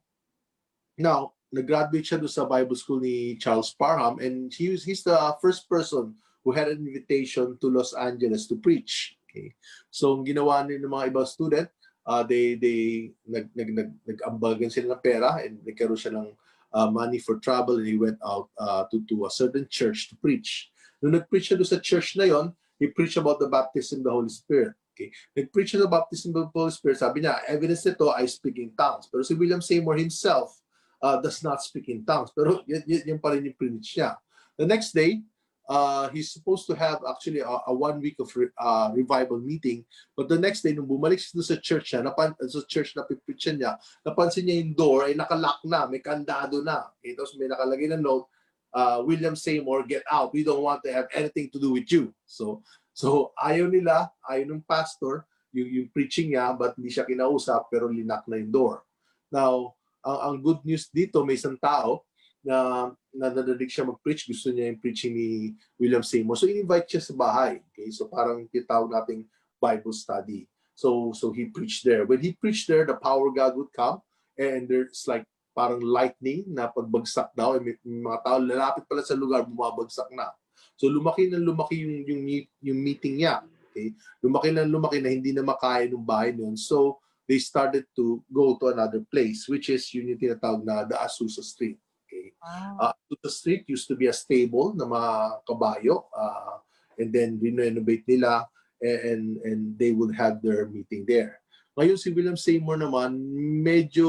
[1.00, 5.16] now, nag-graduate siya doon sa Bible School ni Charles Parham and he was, he's the
[5.40, 9.16] first person who had an invitation to Los Angeles to preach.
[9.28, 9.56] Okay.
[9.88, 11.72] So, ang ginawa ni ng mga ibang student,
[12.04, 16.30] uh, they they nag nag nag nag-ambagan sila ng pera and nagkaroon siya ng
[16.74, 20.16] uh, money for travel and he went out uh, to to a certain church to
[20.18, 20.72] preach.
[21.02, 24.14] Nung nag-preach siya doon sa church na yon, he preached about the baptism of the
[24.14, 24.78] Holy Spirit.
[24.94, 25.10] Okay.
[25.34, 27.02] Nag-preach siya ng baptism of the Holy Spirit.
[27.02, 29.10] Sabi niya, evidence nito, I speak in tongues.
[29.10, 30.54] Pero si William Seymour himself
[31.02, 32.30] uh, does not speak in tongues.
[32.36, 34.20] Pero yan, yan, yan pa rin yung preach niya.
[34.62, 35.26] The next day,
[35.72, 39.88] uh, he's supposed to have actually a, a one week of re- uh, revival meeting.
[40.12, 43.56] But the next day, nung bumalik siya sa church niya, napan, sa church na pipitcha
[43.56, 46.92] niya, napansin niya yung door ay nakalock na, may kandado na.
[47.00, 48.28] Okay, tapos may nakalagay na note,
[48.76, 50.36] uh, William Seymour, get out.
[50.36, 52.12] We don't want to have anything to do with you.
[52.28, 55.24] So, so ayaw nila, ayaw ng pastor,
[55.56, 58.84] yung, yung preaching niya, but hindi siya kinausap, pero linak na yung door.
[59.32, 62.04] Now, ang, ang good news dito, may isang tao
[62.44, 65.30] na nananalig siya mag-preach, gusto niya yung preaching ni
[65.76, 66.40] William Seymour.
[66.40, 67.60] So, in-invite siya sa bahay.
[67.72, 67.92] Okay?
[67.92, 69.28] So, parang tinatawag nating
[69.60, 70.48] Bible study.
[70.74, 72.10] So, so he preached there.
[72.10, 74.02] When he preached there, the power of God would come
[74.34, 77.60] and there's like parang lightning na pagbagsak daw.
[77.60, 80.32] May, may mga tao, lalapit pala sa lugar, bumabagsak na.
[80.80, 82.24] So, lumaki na lumaki yung, yung,
[82.64, 83.46] yung meeting niya.
[83.70, 83.94] Okay?
[84.24, 86.58] Lumaki na lumaki na hindi na makaya ng bahay noon.
[86.58, 86.98] So,
[87.30, 91.46] they started to go to another place, which is yun yung tinatawag na the Azusa
[91.46, 91.78] Street.
[92.22, 92.38] Okay?
[92.38, 92.78] Wow.
[92.78, 95.12] Uh, Azusa Street used to be a stable na mga
[95.50, 96.06] kabayo.
[96.14, 96.62] Uh,
[97.02, 98.46] and then renovate nila
[98.78, 101.42] and, and, and they would have their meeting there.
[101.74, 103.18] Ngayon si William Seymour naman,
[103.66, 104.08] medyo,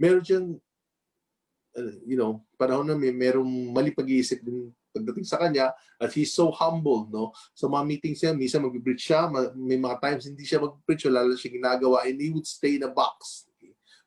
[0.00, 0.48] meron siyang,
[1.78, 6.36] uh, you know, panahon na may merong mali pag-iisip din pagdating sa kanya at he's
[6.36, 7.32] so humble, no?
[7.56, 11.24] Sa mga meetings niya, minsan mag-preach siya, ma- may mga times hindi siya mag-preach, wala
[11.32, 13.48] lang siya ginagawa, and he would stay in a box.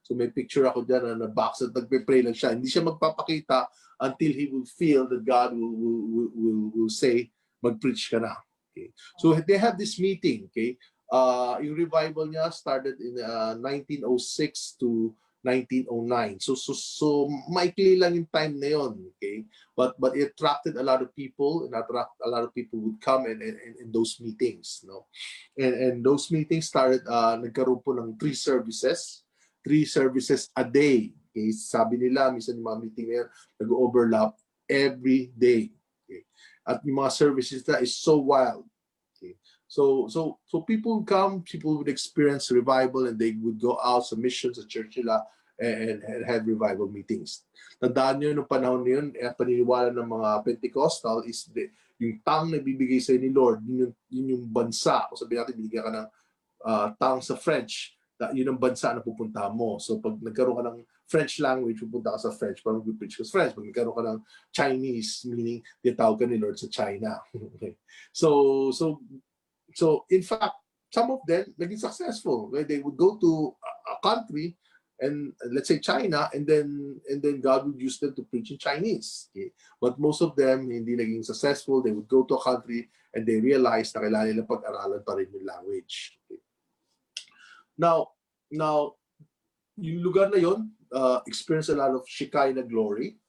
[0.06, 2.54] So may picture ako dyan na, na box at nagpe-pray lang siya.
[2.54, 3.66] Hindi siya magpapakita
[4.06, 8.38] until he will feel that God will, will, will, will, say, mag-preach ka na.
[8.70, 8.94] Okay?
[9.18, 10.78] So they have this meeting, okay?
[11.10, 15.10] Uh, yung revival niya started in uh, 1906 to
[15.46, 16.42] 1909.
[16.42, 19.46] So so so maikli lang yung time na yon, okay?
[19.78, 22.98] But but it attracted a lot of people and attract a lot of people would
[22.98, 25.06] come and in, in, in those meetings, no.
[25.54, 29.25] And and those meetings started uh nagkaroon po ng three services,
[29.66, 31.10] three services a day.
[31.34, 31.50] Okay?
[31.50, 34.38] Sabi nila minsan yung mga meeting na yan, nag-overlap
[34.70, 35.74] every day.
[36.06, 36.22] Okay?
[36.62, 38.70] At yung mga services na is so wild.
[39.18, 39.34] Okay?
[39.66, 44.06] So so so people would come, people would experience revival and they would go out
[44.06, 45.26] sa missions sa church nila
[45.58, 47.44] and, and have revival meetings.
[47.80, 52.52] Tandaan nyo nung panahon na yun, eh, paniniwala ng mga Pentecostal is the, yung tang
[52.52, 55.08] na bibigay sa'yo ni Lord, yun yung, yun yung bansa.
[55.08, 56.08] Kung sabihin natin, binigyan ka ng
[56.66, 57.95] uh, tang sa French,
[58.32, 59.76] yun ang bansa na pupunta mo.
[59.80, 63.34] So pag nagkaroon ka ng French language, pupunta ka sa French para mag-preach ka sa
[63.36, 63.54] French.
[63.54, 64.20] Pag nagkaroon ka ng
[64.56, 67.20] Chinese, meaning tinatawag ka ni Lord sa China.
[67.60, 67.76] okay.
[68.16, 69.04] So, so,
[69.76, 70.56] so in fact,
[70.96, 72.48] some of them naging successful.
[72.48, 72.68] Right?
[72.68, 73.52] They would go to
[73.92, 74.54] a, country
[75.02, 78.62] and let's say China, and then and then God would use them to preach in
[78.62, 79.28] Chinese.
[79.34, 79.52] Okay?
[79.82, 81.82] But most of them hindi naging successful.
[81.82, 85.34] They would go to a country and they realized na kailangan nila pag-aralan pa rin
[85.34, 86.22] yung language.
[86.30, 86.45] Okay?
[87.76, 88.16] Now,
[88.52, 88.96] now,
[89.76, 93.20] yung lugar na yon uh, experience a lot of Shekinah glory.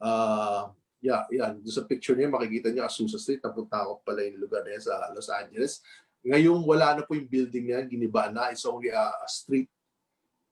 [0.00, 0.68] Uh,
[1.00, 1.56] yeah, yeah.
[1.56, 3.40] Doon sa picture niya, makikita niya Azusa Street.
[3.40, 5.80] Napunta ako pala yung lugar na yan sa Los Angeles.
[6.20, 8.52] Ngayong wala na po yung building niya, giniba na.
[8.52, 9.72] It's only a, a street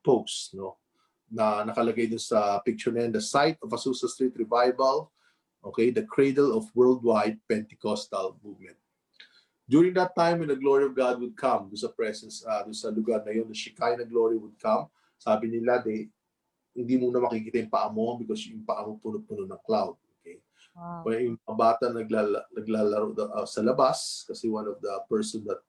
[0.01, 0.81] post, no?
[1.29, 5.13] Na nakalagay dun sa picture na yan, the site of Azusa Street Revival,
[5.61, 8.81] okay, the cradle of worldwide Pentecostal movement.
[9.69, 12.73] During that time, when the glory of God would come, doon sa presence, uh, doon
[12.73, 14.89] sa lugar na yun, the Shekinah glory would come.
[15.21, 16.09] Sabi nila, they,
[16.73, 20.01] hindi mo na makikita yung paa mo because yung paa mo puno-puno ng cloud.
[20.19, 20.41] Okay?
[20.73, 21.05] Wow.
[21.05, 25.61] Kaya yung mga bata naglala, naglalaro uh, sa labas kasi one of the person that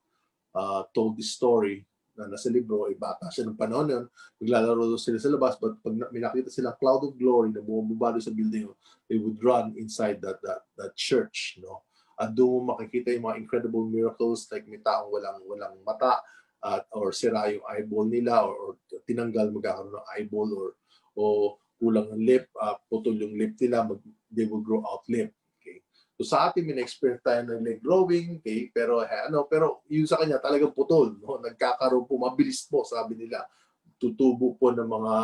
[0.56, 1.84] uh, told this story
[2.16, 4.04] na nasa libro ay bata siya ng panahon yun.
[4.40, 8.32] Naglalaro sila sa labas but pag may nakita silang cloud of glory na bumababa sa
[8.32, 8.64] building,
[9.12, 11.84] they would run inside that that that church, no?
[12.20, 16.20] At doon mo makikita yung mga incredible miracles like may taong walang walang mata
[16.60, 18.72] at or sira yung eyeball nila or, or
[19.08, 20.68] tinanggal magkakaroon ng eyeball or
[21.16, 23.98] o kulang ng lip, uh, putol yung lip nila, mag,
[24.28, 25.32] they will grow out lip.
[25.56, 25.80] Okay.
[26.20, 30.04] So sa atin, may na-experience tayo ng leg growing, okay, pero eh, ano, pero yung
[30.04, 31.40] sa kanya talagang putol, no?
[31.48, 33.48] nagkakaroon po, mabilis po, sabi nila,
[33.96, 35.14] tutubo po ng mga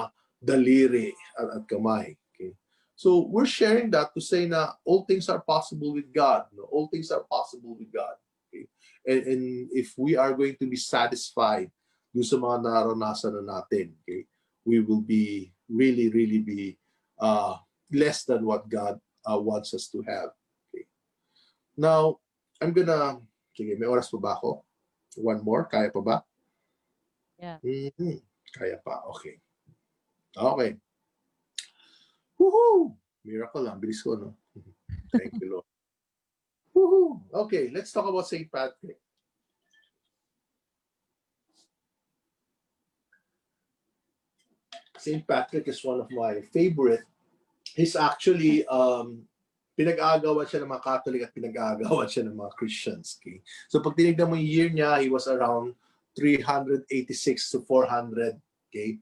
[0.41, 2.17] daliri at, at kamay.
[2.97, 6.49] So we're sharing that to say na all things are possible with God.
[6.57, 6.65] No?
[6.73, 8.17] All things are possible with God.
[8.49, 8.65] Okay.
[9.05, 11.69] And, and if we are going to be satisfied
[12.17, 14.25] dun sa mga naranasan na natin, okay,
[14.65, 16.81] we will be really, really be
[17.21, 17.61] uh,
[17.93, 18.97] less than what God
[19.29, 20.33] uh, wants us to have.
[20.73, 20.89] Okay.
[21.77, 22.17] Now,
[22.65, 23.21] I'm gonna,
[23.53, 24.65] sige, may oras pa ba ako?
[25.21, 26.17] One more, kaya pa ba?
[27.37, 27.61] Yeah.
[27.61, 28.25] Mhm,
[28.57, 29.37] Kaya pa, okay.
[30.33, 30.81] Okay.
[32.37, 32.95] Woohoo!
[33.25, 34.37] Miracle, ang bilis ko, no?
[35.13, 35.69] Thank you, Lord.
[36.77, 37.25] Woohoo!
[37.47, 38.47] Okay, let's talk about St.
[38.53, 39.01] Patrick.
[44.99, 45.23] St.
[45.27, 47.07] Patrick is one of my favorite.
[47.75, 49.23] He's actually um,
[49.79, 53.21] pinag-aagawan siya ng mga Catholic at pinag-aagawan siya ng mga Christians.
[53.21, 53.45] Okay?
[53.69, 55.77] So pag tinignan mo yung year niya, he was around
[56.17, 56.89] 386
[57.53, 58.41] to 400,
[58.73, 58.97] okay?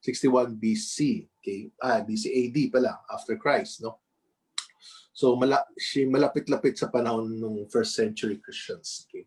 [0.00, 1.70] 61 BC, okay?
[1.82, 3.98] Ah, BC AD pala, after Christ, no?
[5.12, 9.26] So mala si malapit-lapit sa panahon ng first century Christians, okay?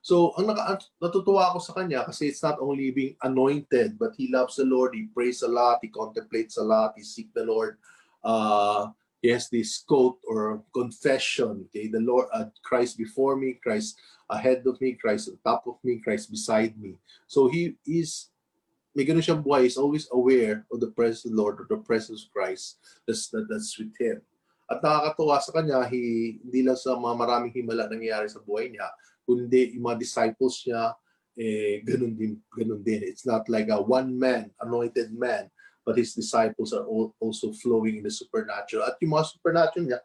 [0.00, 4.32] So, ang naka, natutuwa ako sa kanya kasi it's not only being anointed, but he
[4.32, 7.76] loves the Lord, he prays a lot, he contemplates a lot, he seeks the Lord.
[8.24, 8.88] Uh,
[9.20, 14.00] he has this quote or confession, okay, the Lord, uh, Christ before me, Christ
[14.32, 16.96] ahead of me, Christ on top of me, Christ beside me.
[17.28, 18.32] So he is,
[18.94, 21.78] may ganun siyang buhay, is always aware of the presence of the Lord or the
[21.82, 24.22] presence of Christ that's, that, that's with him.
[24.70, 28.86] At nakakatuwa sa kanya, he, hindi lang sa mga maraming himala nangyayari sa buhay niya,
[29.26, 30.94] kundi yung mga disciples niya,
[31.38, 33.02] eh, ganun din, ganun din.
[33.02, 35.50] It's not like a one man, anointed man,
[35.86, 38.86] but his disciples are all, also flowing in the supernatural.
[38.86, 40.00] At yung mga supernatural niya,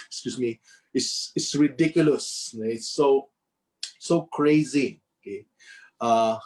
[0.00, 0.60] excuse me,
[0.94, 2.56] is is ridiculous.
[2.56, 3.30] It's so
[4.00, 5.04] so crazy.
[5.20, 5.44] Okay.
[6.00, 6.40] Uh,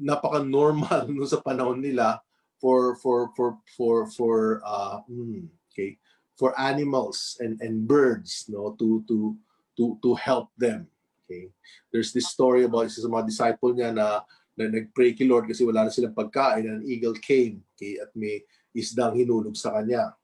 [0.00, 2.18] napaka-normal no sa panahon nila
[2.56, 6.00] for for for for for uh hmm, okay
[6.40, 9.36] for animals and and birds no to to
[9.76, 10.88] to to help them
[11.30, 11.54] Okay?
[11.94, 14.26] There's this story about isa sa mga disciple niya na,
[14.58, 18.10] na nag-pray kay Lord kasi wala na silang pagkain and an eagle came okay, at
[18.18, 18.42] may
[18.74, 20.18] isdang hinulog sa kanya.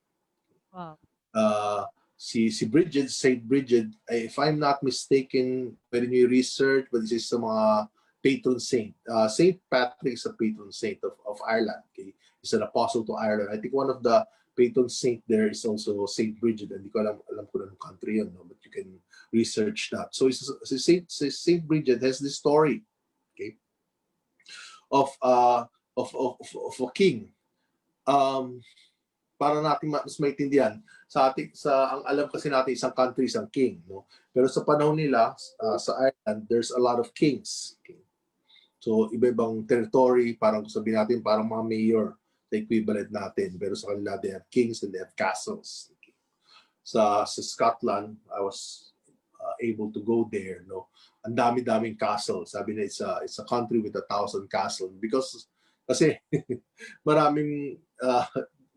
[0.74, 0.98] Wow.
[1.30, 1.86] Uh,
[2.18, 7.22] si si Bridget, Saint Bridget, eh, if I'm not mistaken, pwede nyo research, but this
[7.22, 7.86] is sa mga
[8.26, 8.90] patron saint.
[9.06, 11.86] Uh, saint Patrick is a patron saint of, of Ireland.
[11.94, 12.10] Okay?
[12.42, 13.50] He's an apostle to Ireland.
[13.54, 14.26] I think one of the
[14.58, 16.74] patron saint there is also Saint Bridget.
[16.74, 18.42] Hindi ko alam, alam ko ng country yun, no?
[18.42, 18.98] but you can
[19.30, 20.10] research that.
[20.10, 22.82] So Saint, Saint Bridget has this story,
[23.36, 23.54] okay,
[24.90, 27.30] of uh of of, of a king.
[28.06, 28.64] Um,
[29.36, 33.84] para natin mas maintindihan sa ating sa ang alam kasi natin isang country isang king
[33.84, 38.05] no pero sa panahon nila uh, sa Ireland there's a lot of kings okay?
[38.86, 42.06] So iba-ibang territory parang sabihin natin parang mga mayor
[42.50, 43.58] the equivalent natin.
[43.58, 45.90] Pero sa kanila, they have kings and they have castles.
[46.86, 48.92] Sa, sa Scotland, I was
[49.42, 50.62] uh, able to go there.
[50.70, 50.86] No?
[51.26, 52.46] Ang dami-daming castle.
[52.46, 54.94] Sabi na, it's a, it's a country with a thousand castles.
[55.02, 55.50] Because,
[55.82, 56.14] kasi,
[57.08, 58.26] maraming, uh,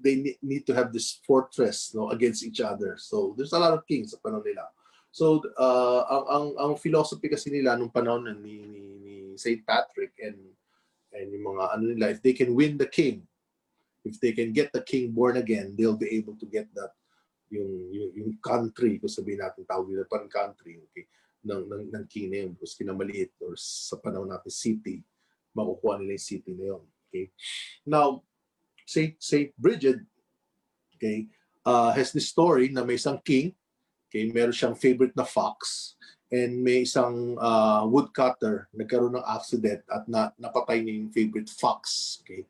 [0.02, 2.98] they need to have this fortress no, against each other.
[2.98, 4.66] So, there's a lot of kings sa panahon nila.
[5.10, 9.66] So, uh, ang, ang, ang philosophy kasi nila nung panahon ni, ni, ni St.
[9.66, 10.38] Patrick and
[11.10, 13.26] and yung mga ano nila, if they can win the king,
[14.06, 16.94] if they can get the king born again, they'll be able to get that
[17.50, 21.10] yung yung, yung country, kung sabihin natin tawag nila pan country, okay,
[21.42, 25.02] ng, ng, ng king na yun, because kinamaliit or sa panahon natin city,
[25.58, 26.84] makukuha nila yung city na yun.
[27.10, 27.34] Okay?
[27.88, 28.22] Now,
[28.86, 29.98] Saint, Saint Bridget,
[30.96, 31.26] okay,
[31.66, 33.56] uh, has this story na may isang king,
[34.10, 35.94] okay, meron siyang favorite na fox,
[36.34, 42.18] and may isang uh, woodcutter nagkaroon ng accident at na, napatay niya yung favorite fox.
[42.26, 42.46] Okay?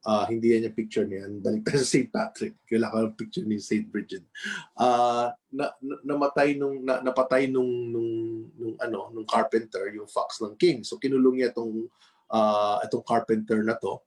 [0.00, 1.28] Uh, hindi yan yung picture niya.
[1.28, 2.08] Balik sa St.
[2.08, 2.56] Patrick.
[2.64, 3.84] Kailangan yung picture ni St.
[3.84, 4.24] Bridget.
[4.72, 8.10] Uh, na, na, namatay nung na, napatay nung nung
[8.56, 10.80] nung ano nung carpenter yung fox ng king.
[10.82, 11.84] So kinulong niya itong
[12.32, 14.00] uh, itong carpenter na to.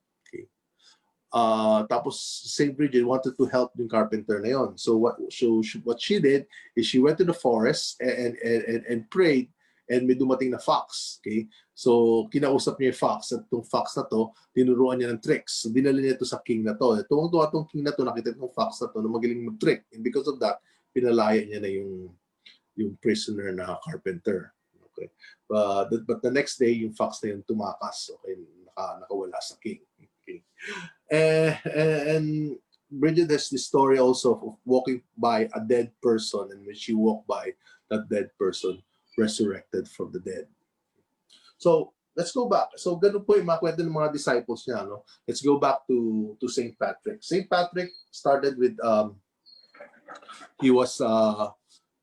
[1.34, 2.14] Uh, tapos
[2.46, 2.78] St.
[2.78, 4.78] Bridget wanted to help yung carpenter na yon.
[4.78, 6.46] So what so what she did
[6.78, 9.50] is she went to the forest and and and, and prayed
[9.90, 11.18] and may dumating na fox.
[11.20, 11.50] Okay?
[11.74, 15.64] So, kinausap niya yung fox at itong fox na to, tinuruan niya ng tricks.
[15.64, 16.96] So, dinala niya ito sa king na to.
[17.04, 19.84] Tuwang-tuwa itong king na to, nakita itong fox na to na magaling mag-trick.
[19.92, 20.62] And because of that,
[20.94, 22.14] pinalaya niya na yung
[22.74, 24.50] yung prisoner na carpenter.
[24.90, 25.10] Okay.
[25.46, 28.10] But, but the next day, yung fox na yun tumakas.
[28.18, 28.34] Okay.
[28.66, 29.82] Naka, nakawala sa king.
[30.22, 30.42] Okay.
[31.10, 32.56] And, and
[32.90, 37.26] Bridget has this story also of walking by a dead person and when she walked
[37.26, 37.52] by
[37.90, 38.82] that dead person,
[39.18, 40.46] resurrected from the dead.
[41.58, 42.74] So, let's go back.
[42.76, 44.86] So, ganun po yung mga kwento ng mga disciples niya.
[44.86, 45.02] No?
[45.26, 46.74] Let's go back to, to St.
[46.78, 47.22] Patrick.
[47.22, 47.46] St.
[47.50, 49.18] Patrick started with, um,
[50.62, 51.50] he was, uh,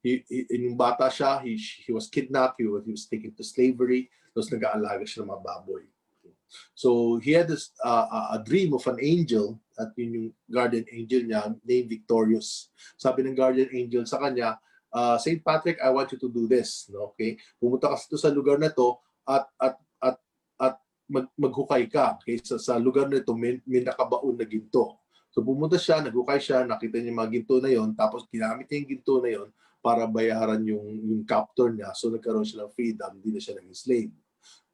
[0.03, 3.43] he, he, yung bata siya, he, he was kidnapped, he was, he was taken to
[3.43, 5.83] slavery, tapos nag-aalaga siya ng mga baboy.
[6.75, 11.21] So, he had this, uh, a dream of an angel, at yun yung guardian angel
[11.25, 12.69] niya, named Victorious.
[12.97, 14.59] Sabi ng guardian angel sa kanya,
[14.91, 15.41] uh, St.
[15.43, 16.91] Patrick, I want you to do this.
[16.91, 17.15] No?
[17.15, 17.39] Okay?
[17.57, 20.17] Pumunta ka sa lugar na to at at at
[20.59, 20.75] at
[21.07, 22.19] mag, maghukay ka.
[22.21, 22.43] Okay?
[22.43, 24.99] Sa, sa lugar na ito, may, may nakabaon na ginto.
[25.31, 28.91] So pumunta siya, naghukay siya, nakita niya mga ginto na yon, tapos ginamit niya yung
[28.91, 29.49] ginto na yon
[29.79, 31.95] para bayaran yung yung captor niya.
[31.95, 34.11] So nagkaroon siya ng freedom, hindi na siya naging slave.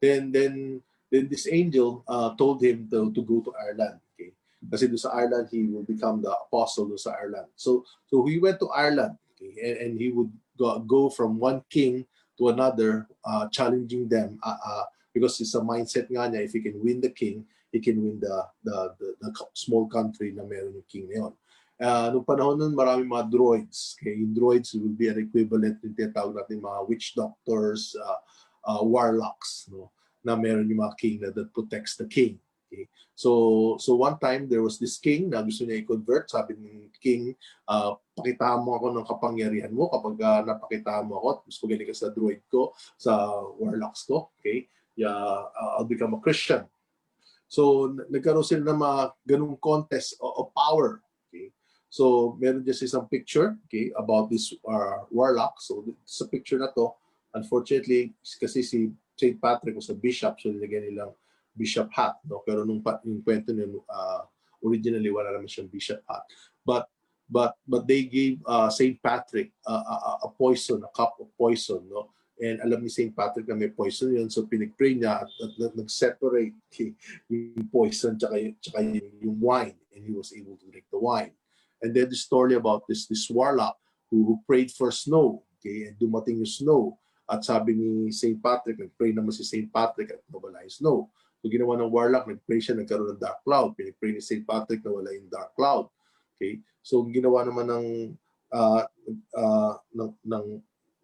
[0.02, 4.00] Then then then this angel uh, told him to, to go to Ireland.
[4.14, 4.32] Okay?
[4.70, 7.48] Kasi doon sa Ireland, he will become the apostle doon sa Ireland.
[7.56, 11.64] So, so he went to Ireland, okay, and, and he would go, go from one
[11.70, 12.04] king
[12.38, 14.84] to another, uh, challenging them, uh, uh,
[15.14, 18.20] because it's a mindset nga niya, if he can win the king, he can win
[18.20, 21.34] the, the, the, the small country na meron yung king na yun.
[21.78, 23.94] Uh, panahon nun, marami mga droids.
[23.94, 24.18] Okay?
[24.18, 28.18] Yung droids will be an equivalent yung tinatawag natin mga witch doctors, uh,
[28.66, 29.94] uh, warlocks, no?
[30.28, 32.36] Na meron yung mga king na that protects the king.
[32.68, 32.84] Okay?
[33.16, 36.28] So, so one time, there was this king na gusto niya i-convert.
[36.28, 37.32] Sabi ng king,
[37.64, 39.88] uh, pakita mo ako ng kapangyarihan mo.
[39.88, 44.68] Kapag uh, napakita mo ako, gusto galing ka sa droid ko, sa warlocks ko, okay?
[44.94, 45.16] Yeah,
[45.48, 46.68] uh, I'll become a Christian.
[47.48, 51.00] So, nagkaroon sila ng mga ganung contest of, of power.
[51.26, 51.48] Okay?
[51.88, 55.56] So, meron just isang picture okay, about this uh, warlock.
[55.64, 56.92] So, sa picture na to,
[57.32, 59.36] unfortunately, kasi si St.
[59.42, 61.12] Patrick was a bishop, so nilagyan nilang
[61.58, 62.22] bishop hat.
[62.22, 62.46] No?
[62.46, 64.22] Pero nung yung kwento niya, uh,
[64.62, 66.22] originally, wala naman siyang bishop hat.
[66.62, 66.86] But
[67.26, 69.02] but but they gave uh, St.
[69.02, 69.96] Patrick uh, a,
[70.26, 72.14] a poison, a cup of poison, no?
[72.38, 73.10] And alam ni St.
[73.10, 76.54] Patrick na may poison yun, so pinag-pray niya at, at, at nag-separate
[77.26, 81.34] yung poison tsaka, tsaka yung, yung wine, and he was able to drink the wine.
[81.82, 83.74] And then the story about this this warlock
[84.10, 86.94] who, who prayed for snow, okay, and dumating yung snow,
[87.28, 88.40] at sabi ni St.
[88.40, 89.68] Patrick, nag-pray naman si St.
[89.68, 90.98] Patrick at nawala yung snow.
[91.38, 93.76] So ginawa ng warlock, nag-pray siya, nagkaroon ng dark cloud.
[93.76, 94.42] Pinag-pray ni St.
[94.48, 95.92] Patrick na wala yung dark cloud.
[96.34, 96.64] Okay?
[96.80, 97.86] So ginawa naman ng
[98.50, 98.82] uh,
[99.36, 100.46] uh, ng, ng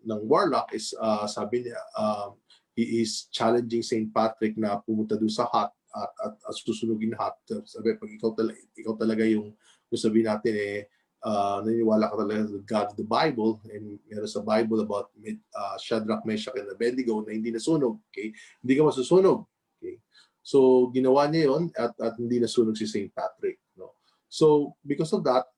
[0.05, 2.37] ng warlock is uh, sabi niya um,
[2.77, 4.09] he is challenging St.
[4.11, 7.37] Patrick na pumunta doon sa hut at, at, at susunugin hut.
[7.69, 9.55] Sabi pag ikaw talaga ikaw talaga yung
[9.87, 10.89] kung sabihin natin eh
[11.25, 15.09] uh, naniniwala ka talaga sa God the Bible and meron sa Bible about
[15.57, 17.97] uh, Shadrach, Meshach, and Abednego na hindi nasunog.
[18.13, 18.31] Okay?
[18.61, 19.49] Hindi ka masusunog.
[19.81, 19.99] Okay?
[20.45, 23.09] So, ginawa niya yon at, at hindi nasunog si St.
[23.17, 23.65] Patrick.
[23.75, 23.97] No?
[24.29, 25.49] So, because of that,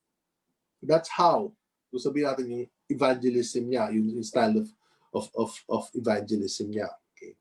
[0.79, 1.51] that's how,
[1.91, 4.71] kung sabihin natin yung evangelism niya, yung, yung style of,
[5.11, 6.87] of, of, of evangelism niya.
[7.11, 7.35] Okay?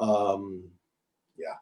[0.00, 0.72] Um,
[1.36, 1.60] yeah.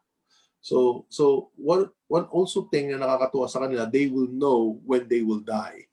[0.63, 5.27] So, so one, one also thing na nakakatuwa sa kanila, they will know when they
[5.27, 5.91] will die.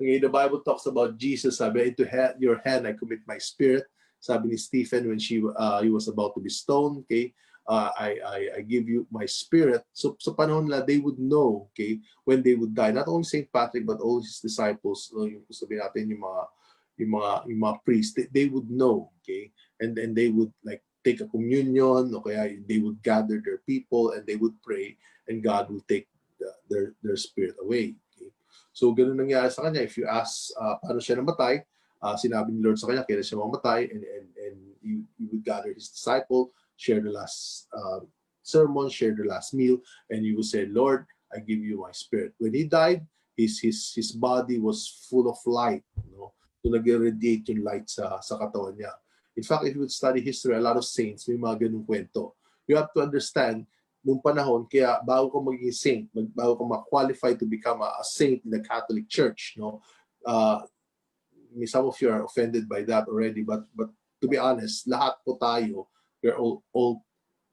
[0.00, 3.84] Okay, the Bible talks about Jesus, sabi, into ha- your hand I commit my spirit.
[4.20, 7.32] Sabi ni Stephen when she uh, he was about to be stoned, okay,
[7.64, 9.80] uh, I, I I give you my spirit.
[9.96, 12.92] So sa panahon nila, they would know, okay, when they would die.
[12.92, 16.42] Not only Saint Patrick but all his disciples, so yung sabihin natin yung mga
[17.00, 19.48] yung mga yung mga priests, they, they would know, okay,
[19.80, 24.12] and then they would like take a communion, o kaya they would gather their people
[24.12, 25.00] and they would pray,
[25.32, 27.96] and God will take the, their their spirit away.
[28.70, 29.82] So ganun nangyari sa kanya.
[29.82, 31.62] If you ask uh, paano siya namatay,
[32.02, 35.44] uh, sinabi ni Lord sa kanya, kailan siya mamatay, and, and, and you, you would
[35.44, 38.00] gather his disciple, share the last uh,
[38.42, 42.34] sermon, share the last meal, and you will say, Lord, I give you my spirit.
[42.38, 43.06] When he died,
[43.36, 46.34] his his his body was full of light, you know.
[46.60, 48.92] So nag-radiate yung light sa sa katawan niya.
[49.38, 52.36] In fact, if you would study history, a lot of saints may mga ganung kwento.
[52.66, 53.64] You have to understand
[54.00, 58.40] nung panahon kaya bago ka maging saint, bago ka ma-qualify to become a, a saint
[58.44, 59.80] in the Catholic Church, no.
[60.24, 60.64] Uh,
[61.66, 63.90] some of you are offended by that already, but but
[64.20, 65.88] to be honest, lahat po tayo
[66.20, 67.04] we're all all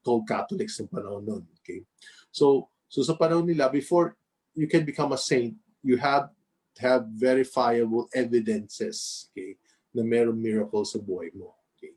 [0.04, 1.44] called Catholics ng panahon nun.
[1.60, 1.84] Okay?
[2.32, 4.16] So, so sa panahon nila, before
[4.54, 6.32] you can become a saint, you have
[6.78, 9.58] have verifiable evidences okay,
[9.90, 11.58] na meron miracle sa buhay mo.
[11.74, 11.92] Okay?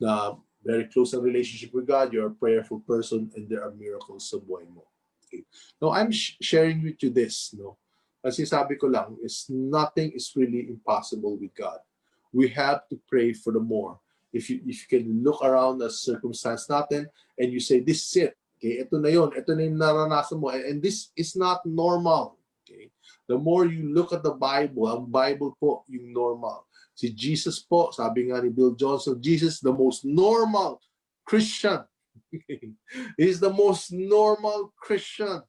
[0.00, 0.34] Na
[0.64, 4.40] very close ang relationship with God, you're a prayerful person, and there are miracles sa
[4.40, 4.88] buhay mo.
[5.28, 5.44] Okay?
[5.78, 7.76] Now, I'm sh- sharing with you this, no?
[8.24, 11.84] Kasi sabi ko lang, is nothing is really impossible with God.
[12.32, 14.00] We have to pray for the more
[14.34, 17.06] if you if you can look around the circumstance natin
[17.38, 20.50] and you say this is it okay ito na yon ito na yung naranasan mo
[20.50, 22.34] and, and this is not normal
[22.66, 22.90] okay
[23.30, 27.90] the more you look at the Bible ang Bible po yung normal si Jesus po
[27.90, 30.80] sabi nga ni Bill Johnson Jesus the most normal
[31.26, 31.82] Christian
[33.18, 35.42] He's the most normal Christian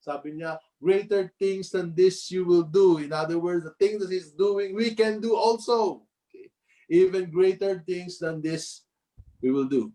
[0.00, 4.12] sabi niya greater things than this you will do in other words the things that
[4.12, 6.06] he's doing we can do also
[6.88, 8.86] even greater things than this
[9.42, 9.92] we will do.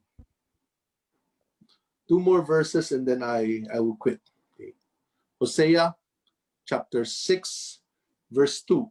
[2.08, 4.20] Two more verses and then I, I will quit.
[4.54, 4.74] Okay.
[5.40, 5.96] Hosea
[6.66, 7.80] chapter 6,
[8.32, 8.90] verse 2.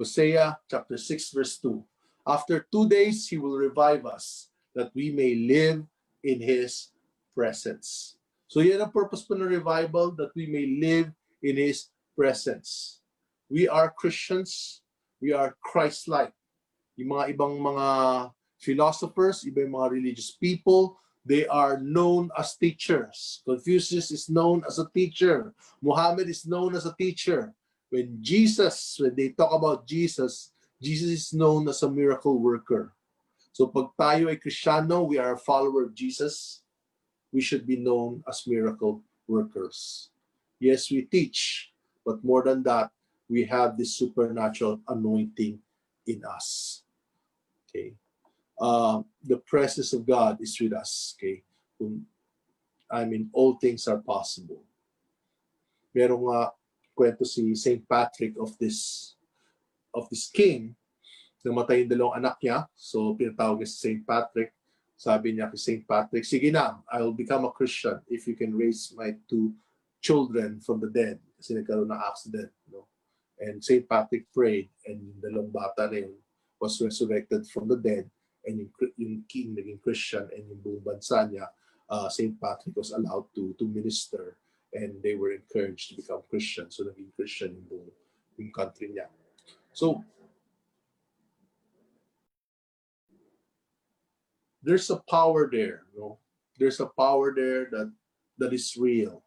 [0.00, 1.84] Hosea chapter 6, verse 2.
[2.24, 5.84] After two days, he will revive us that we may live
[6.24, 6.88] in his
[7.36, 8.16] presence.
[8.48, 11.12] So yan ang purpose po ng revival, that we may live
[11.44, 13.04] in his presence.
[13.52, 14.80] We are Christians.
[15.20, 16.32] We are Christ-like.
[16.96, 17.86] Yung mga ibang mga
[18.56, 23.44] philosophers, iba yung mga religious people, They are known as teachers.
[23.44, 25.52] Confucius is known as a teacher.
[25.82, 27.52] Muhammad is known as a teacher.
[27.90, 32.94] When Jesus, when they talk about Jesus, Jesus is known as a miracle worker.
[33.52, 36.62] So pag tayo ay Kristiyano, we are a follower of Jesus,
[37.34, 40.08] we should be known as miracle workers.
[40.62, 41.70] Yes, we teach,
[42.06, 42.90] but more than that,
[43.28, 45.58] we have this supernatural anointing
[46.06, 46.82] in us.
[47.68, 47.94] Okay.
[48.60, 51.16] Uh, the presence of God is with us.
[51.16, 51.42] Okay.
[52.90, 54.62] I mean, all things are possible.
[55.94, 56.52] Merong nga
[56.92, 57.82] kwento si St.
[57.86, 59.14] Patrick of this
[59.90, 60.76] of this king
[61.44, 62.68] namatay yung dalawang anak niya.
[62.76, 64.02] So, pinatawag niya si St.
[64.04, 64.52] Patrick.
[65.00, 65.84] Sabi niya kay St.
[65.88, 69.56] Patrick, sige na, I will become a Christian if you can raise my two
[70.04, 71.16] children from the dead.
[71.40, 72.52] Kasi nagkaroon ng accident.
[72.68, 72.84] No?
[73.40, 73.88] And St.
[73.88, 76.12] Patrick prayed and yung dalawang bata na yun
[76.60, 78.04] was resurrected from the dead
[78.44, 81.48] and yung, yung king naging Christian and yung buong bansa niya,
[81.88, 82.36] uh, St.
[82.36, 84.36] Patrick was allowed to to minister
[84.72, 86.70] and they were encouraged to become Christian.
[86.70, 87.90] So naging Christian buong
[88.38, 89.10] yung country niya.
[89.72, 90.04] So
[94.62, 96.18] there's a power there, no?
[96.58, 97.92] There's a power there that
[98.38, 99.22] that is real.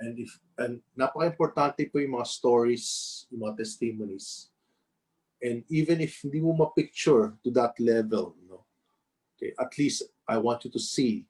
[0.00, 2.86] And if and napaka-importante po yung mga stories,
[3.30, 4.48] yung mga testimonies.
[5.42, 8.62] And even if hindi mo ma-picture to that level, no?
[9.34, 11.26] Okay, at least I want you to see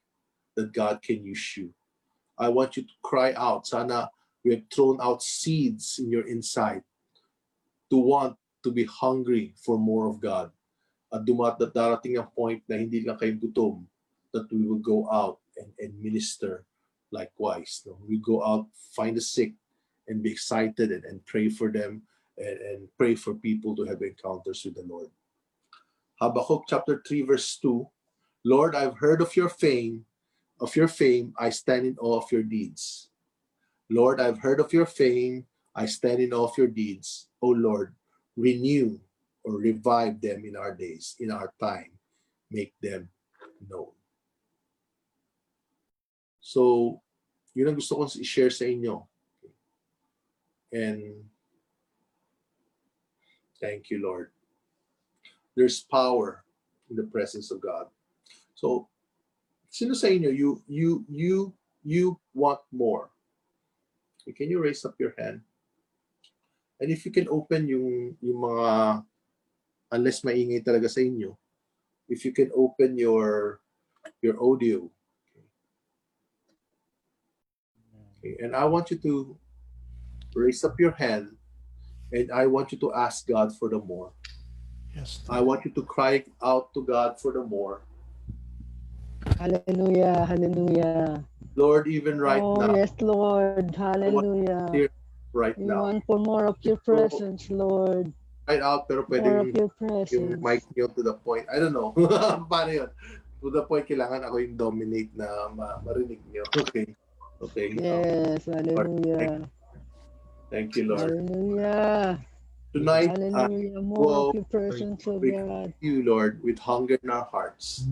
[0.53, 1.73] that God can use you.
[2.39, 3.67] I want you to cry out.
[3.67, 4.11] Sana
[4.45, 6.83] we have thrown out seeds in your inside
[7.91, 10.51] to want to be hungry for more of God
[11.13, 13.85] at dumat at darating ang point na hindi lang kayo gutom,
[14.33, 16.65] that we will go out and, and minister
[17.13, 17.85] likewise.
[17.85, 18.01] No?
[18.09, 19.53] We go out, find the sick,
[20.09, 22.03] and be excited and, and pray for them
[22.41, 25.13] and, and pray for people to have encounters with the Lord.
[26.17, 27.87] Habakkuk chapter 3, verse 2
[28.45, 30.05] Lord, I've heard of your fame,
[30.63, 33.11] of your fame, I stand in awe of your deeds.
[33.91, 35.45] Lord, I've heard of your fame,
[35.75, 37.27] I stand in awe of your deeds.
[37.43, 37.93] O Lord,
[38.37, 39.03] renew
[39.43, 41.91] or revive them in our days, in our time,
[42.49, 43.11] make them
[43.69, 43.91] known.
[46.41, 47.03] So,
[47.59, 49.03] yun ang gusto kong i-share sa inyo.
[50.71, 51.27] And
[53.59, 54.31] thank you, Lord.
[55.59, 56.47] There's power
[56.89, 57.91] in the presence of God.
[58.55, 58.89] So,
[59.73, 63.09] sino sa inyo, you, you, you, you want more?
[64.37, 65.41] Can you raise up your hand?
[66.79, 69.03] And if you can open yung, yung mga
[69.97, 71.33] unless maingay talaga sa inyo,
[72.13, 73.61] if you can open your
[74.21, 74.91] your audio.
[78.19, 79.39] Okay, and I want you to
[80.35, 81.35] raise up your hand
[82.11, 84.13] and I want you to ask God for the more.
[84.95, 85.25] Yes.
[85.29, 87.83] I want you to cry out to God for the more.
[89.43, 91.19] Hallelujah, hallelujah.
[91.59, 93.75] Lord, even right oh, now, yes, Lord.
[93.75, 94.71] Hallelujah.
[95.35, 95.83] right We now.
[95.83, 98.15] want for more of your presence, Lord.
[98.47, 100.39] Right out, pero More of your yung presence.
[100.39, 101.51] mic nyo to the point.
[101.51, 101.91] I don't know.
[102.53, 102.91] Paano yun?
[103.43, 106.47] To the point, kailangan ako yung dominate na ma- marinig nyo.
[106.63, 106.95] Okay.
[107.43, 107.75] Okay.
[107.75, 109.51] Yes, hallelujah.
[110.55, 111.19] Thank you, Lord.
[111.19, 112.23] Hallelujah.
[112.71, 113.83] Tonight, uh, Hallelujah.
[113.83, 115.19] More of your presence, oh
[115.83, 117.91] you, Lord, with hunger in our hearts.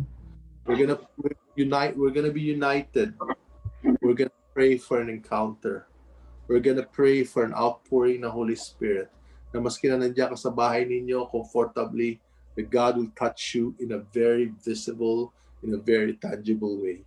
[0.71, 1.97] We're gonna we're unite.
[1.97, 3.13] We're gonna be united.
[4.01, 5.87] We're gonna pray for an encounter.
[6.49, 9.13] We're gonna pray for an outpouring ng Holy Spirit.
[9.53, 12.23] Na maski na nandiyan ka sa bahay ninyo comfortably,
[12.57, 17.05] that God will touch you in a very visible, in a very tangible way.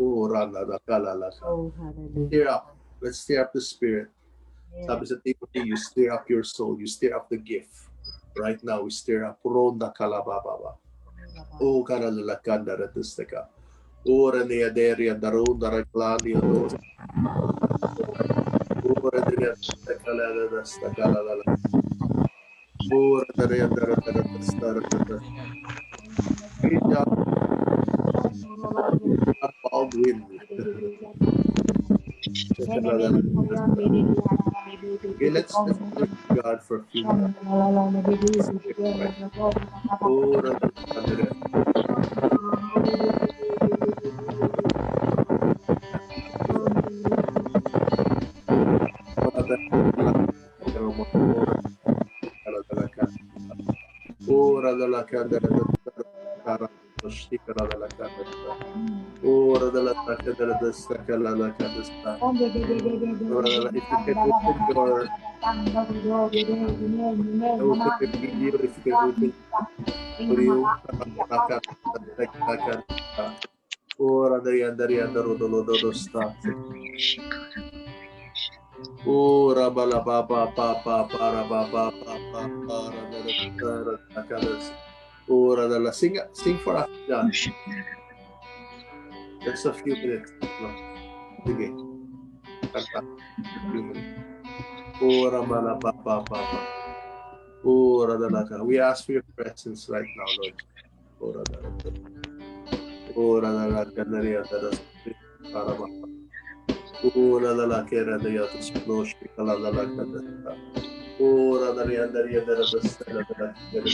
[0.00, 0.24] Oh.
[0.26, 2.28] Oh, hallelujah.
[2.32, 2.64] Stir up.
[3.04, 4.08] Let's stir up the Spirit.
[4.88, 6.80] Sabi sa Timothy, you stir up your soul.
[6.80, 7.90] You stir up the gift.
[8.32, 9.36] Right now, we stir up.
[9.44, 10.80] Ronda kalababa.
[11.60, 13.48] Oh, cara la la canda de tu seca.
[14.06, 16.66] Ora ne aderia da ronda la clania do.
[19.02, 21.44] Ora de la seca la la da sta cala la la.
[22.92, 25.18] Ora de la da da da sta da da da.
[26.62, 27.04] Ita.
[29.70, 30.26] Paul Green.
[35.16, 36.10] Okay, let's let's thank
[36.42, 37.38] God for a few minutes.
[40.02, 40.58] Ora.
[54.28, 55.69] Ora dalla candela
[57.10, 58.22] pushti kada la kada
[59.26, 65.10] ora dalla tacca della destra kada la kada sta ora dalla itica tu condor
[67.70, 72.74] ora che ti dio rifica tu rio kada la kada
[73.98, 76.30] ora dari andari andaro dolo dolo sta
[79.04, 84.89] Ora bala papa papa para papa papa para para para para
[85.30, 85.94] Uradala.
[85.94, 87.30] Sing, sing for us, John.
[89.42, 90.32] Just a few minutes.
[90.42, 90.70] No.
[95.00, 96.60] Ora, mala papa papa papa.
[97.64, 98.64] Uradalaka.
[98.64, 100.56] We ask for your presence right now, Lord.
[101.20, 101.70] Ora dalla,
[103.16, 104.04] Ora Uradalaka.
[104.04, 104.04] Uradalaka.
[104.10, 104.70] Nariyatara.
[105.52, 105.86] Parama.
[107.14, 107.96] Uradalaka.
[107.96, 108.84] Nariyatara.
[109.38, 110.02] Uradalaka.
[110.04, 110.89] Nariyatara.
[111.20, 113.28] Ora dari dari dari dari
[113.76, 113.92] dari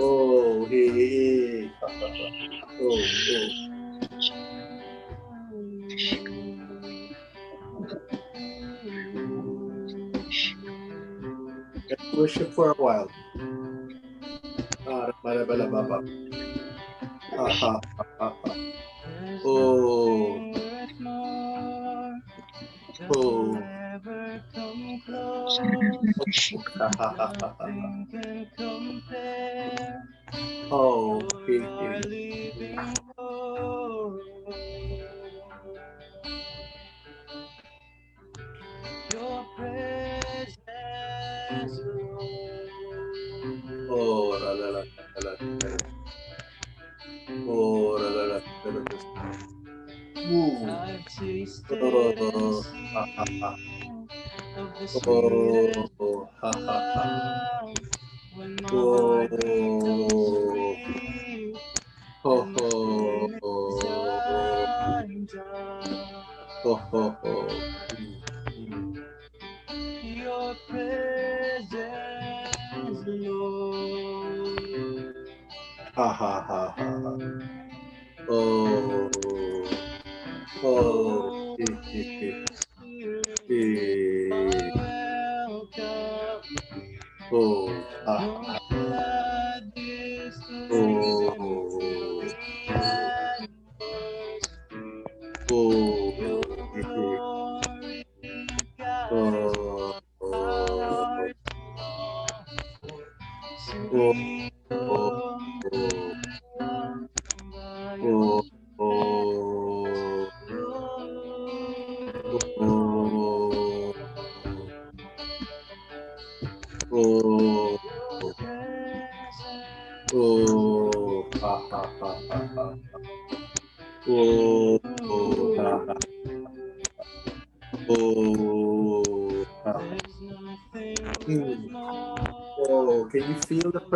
[0.00, 1.70] Oh, he he he.
[1.84, 1.92] Oh,
[2.80, 2.96] oh.
[11.84, 13.12] Let's worship for a while.
[14.88, 16.00] Ah, bala bala baba.
[17.36, 18.56] Ah, ah, ah, ah.
[19.44, 20.40] Oh.
[23.12, 25.60] Oh never come close.
[26.76, 30.02] Nothing can compare.
[30.72, 34.18] Oh, you are living glory.
[39.12, 40.58] Your presence.
[43.88, 44.82] Oh, la la la
[45.22, 45.34] la la.
[47.46, 48.82] Oh, la la la la la.
[50.26, 50.70] Ooh.
[50.70, 53.73] I've tasted oh, oh
[54.56, 57.63] Oh, ha ha ha.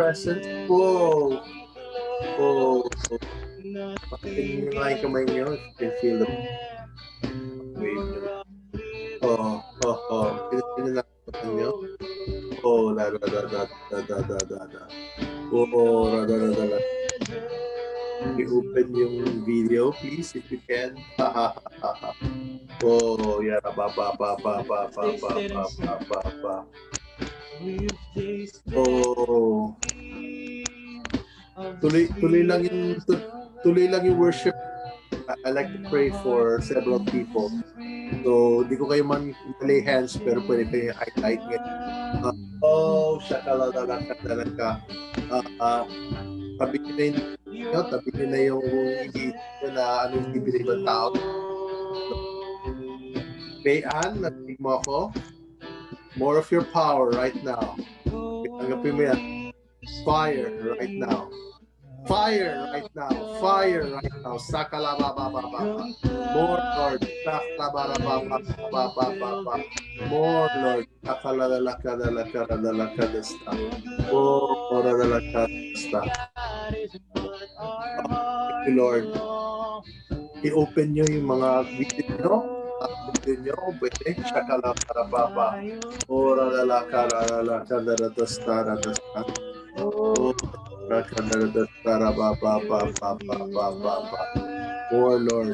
[0.09, 0.48] person.
[32.19, 33.25] Tuloy, lang yung tu-
[33.63, 34.55] tuloy lang yung worship.
[35.45, 37.49] I- like to pray for several people.
[38.25, 39.31] So, di ko kayo man
[39.61, 41.65] lay hands, pero pwede kayo highlight ngayon.
[42.25, 42.35] Uh,
[42.65, 44.67] oh, shakala talaga talaga.
[45.29, 45.83] Ah, ah,
[46.57, 47.19] tabi nyo na yung,
[47.69, 48.65] no, tabi nyo na yung
[49.13, 51.13] nyo na ano yung bibili ng tao.
[53.61, 54.97] Bayan, natinig mo ako.
[56.17, 57.77] More of your power right now.
[58.59, 59.21] Tanggapin mo yan.
[60.01, 61.29] Fire right now.
[62.07, 63.09] Fire right now.
[63.41, 64.37] Fire right now.
[64.37, 65.83] sakala ba ba ba Sakalababababa.
[66.35, 67.01] More Lord.
[67.25, 69.55] Sakalababababa.
[70.09, 70.87] More Lord.
[71.05, 73.51] Sakalalakadalakadalakadesta.
[74.11, 75.23] More Lord.
[78.49, 79.05] Thank you, Lord.
[80.45, 82.37] I-open nyo yung mga video nyo.
[83.11, 83.55] Open nyo.
[83.81, 84.09] Pwede.
[84.23, 85.47] Sakalabababa.
[86.09, 86.69] More Lord.
[86.69, 89.21] Sakalalakadalakadalakadesta.
[89.77, 90.37] More Lord
[91.77, 93.13] sta.
[94.89, 95.53] Oh, Lord.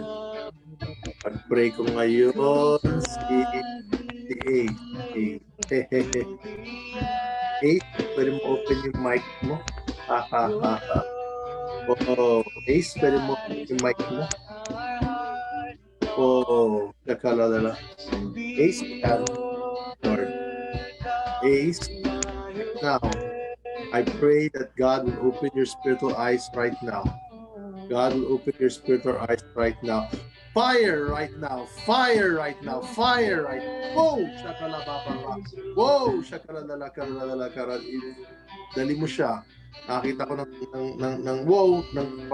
[1.20, 2.32] Pag-pray ko ngayon
[3.04, 3.38] si
[4.32, 4.60] si A.
[5.76, 6.00] A.
[7.66, 7.72] A,
[8.16, 9.60] pwede mo open yung mic mo.
[10.08, 11.00] Ha ha ha ha.
[12.16, 12.40] Oh,
[12.72, 14.24] Ace, pwede mo open yung mic mo.
[16.16, 17.78] Oh, nakala na lang.
[18.40, 18.84] Ace.
[20.00, 20.32] Lord.
[21.44, 21.92] Ace,
[22.80, 23.04] now,
[23.96, 27.08] I pray that God will open your spiritual eyes right now.
[27.88, 30.12] God will open your spiritual eyes right now.
[30.52, 31.64] Fire right now.
[31.88, 32.84] Fire right now.
[32.92, 33.96] Fire right now.
[33.96, 34.20] Whoa!
[34.44, 35.40] Shakalabababa.
[35.80, 36.20] Whoa!
[36.28, 37.80] Shakalalalakaralalalakaral.
[38.76, 39.48] Dali mo siya.
[39.88, 42.28] Nakita ko ng, ng, ng, ng wow, ng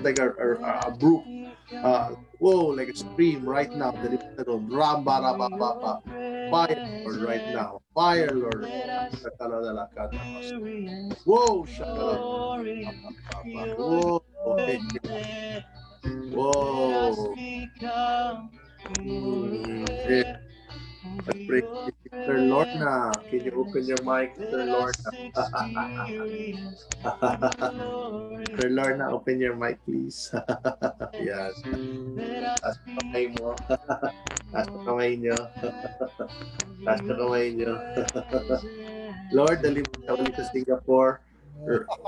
[0.00, 1.24] like a, a, a brook.
[1.72, 3.92] Uh, whoa, like a stream right now.
[3.92, 4.68] Siya doon.
[4.68, 5.92] Ramba, ramba, ramba.
[6.50, 7.80] Fire, Lord, right now.
[7.94, 8.68] Fire, Lord.
[11.24, 11.64] Whoa!
[13.78, 14.22] Whoa!
[14.58, 15.64] Okay.
[16.32, 17.34] Whoa.
[21.02, 21.62] I pray,
[22.06, 23.18] Sister Lorna.
[23.26, 25.10] Can you open your mic, Sister Lorna?
[28.46, 30.30] Sister Lorna, open your mic, please.
[31.18, 31.58] yes.
[32.62, 33.58] Taas kamay mo.
[34.54, 35.34] Taas kamay nyo.
[36.86, 37.74] Taas kamay nyo.
[39.34, 41.18] Lord, dali mo sa Singapore.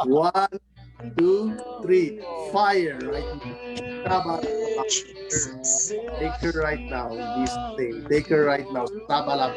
[0.06, 0.54] One,
[1.16, 2.18] two, three.
[2.52, 3.24] Fire right
[4.06, 4.40] now.
[6.18, 7.08] Take her right now
[7.40, 8.06] this thing.
[8.08, 8.86] Take her right now.
[9.08, 9.54] Tabalak.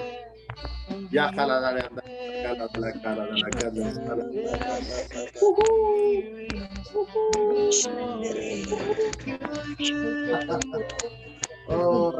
[1.14, 1.90] Yakalalala.
[11.70, 12.12] Oh.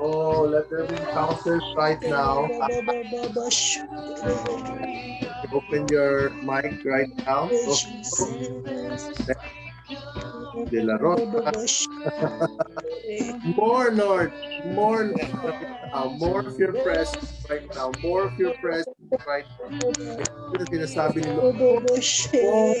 [0.00, 2.50] Oh, let there be encounters right now.
[5.52, 7.50] Open your mic right now.
[10.70, 11.52] De La Rosa.
[13.42, 14.34] More, Lord.
[14.64, 15.12] More,
[15.92, 16.10] now.
[16.18, 17.16] More of your presence
[17.50, 17.92] right now.
[18.02, 18.96] More of your presence
[19.26, 19.70] right now.
[20.50, 21.52] Ito na sinasabi ni Lord.
[22.40, 22.74] Whoa,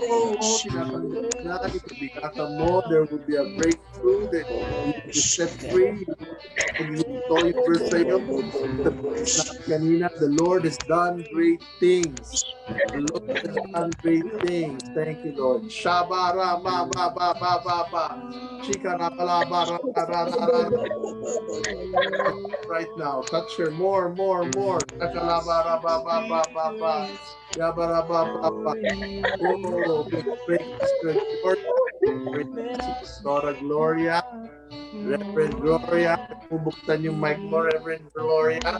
[0.00, 0.54] whoa, whoa.
[0.64, 1.58] Pinapanggap na.
[1.70, 2.82] Ito bigata mo.
[2.88, 4.28] There will be a breakthrough.
[4.30, 4.48] That
[4.84, 6.06] you will be set free.
[6.78, 8.18] Kung ito yung verse sa'yo,
[9.68, 12.44] kanina, the Lord has done great things.
[12.92, 14.82] The Lord has done great things.
[14.94, 15.68] Thank you, Lord.
[15.70, 18.06] Shabara ma ba ba ba ba ba.
[18.62, 20.20] Shikara bala bara ra
[22.68, 23.22] right now.
[23.22, 24.86] Touch her more, more, more.
[24.86, 25.00] Mm.
[29.42, 30.04] Oh,
[30.46, 30.60] break,
[31.02, 31.18] break.
[32.24, 32.48] Lord.
[33.24, 34.18] Dora Gloria.
[35.00, 36.12] Reverend Gloria,
[36.50, 38.76] bubuktan yung mic mo, Reverend Gloria.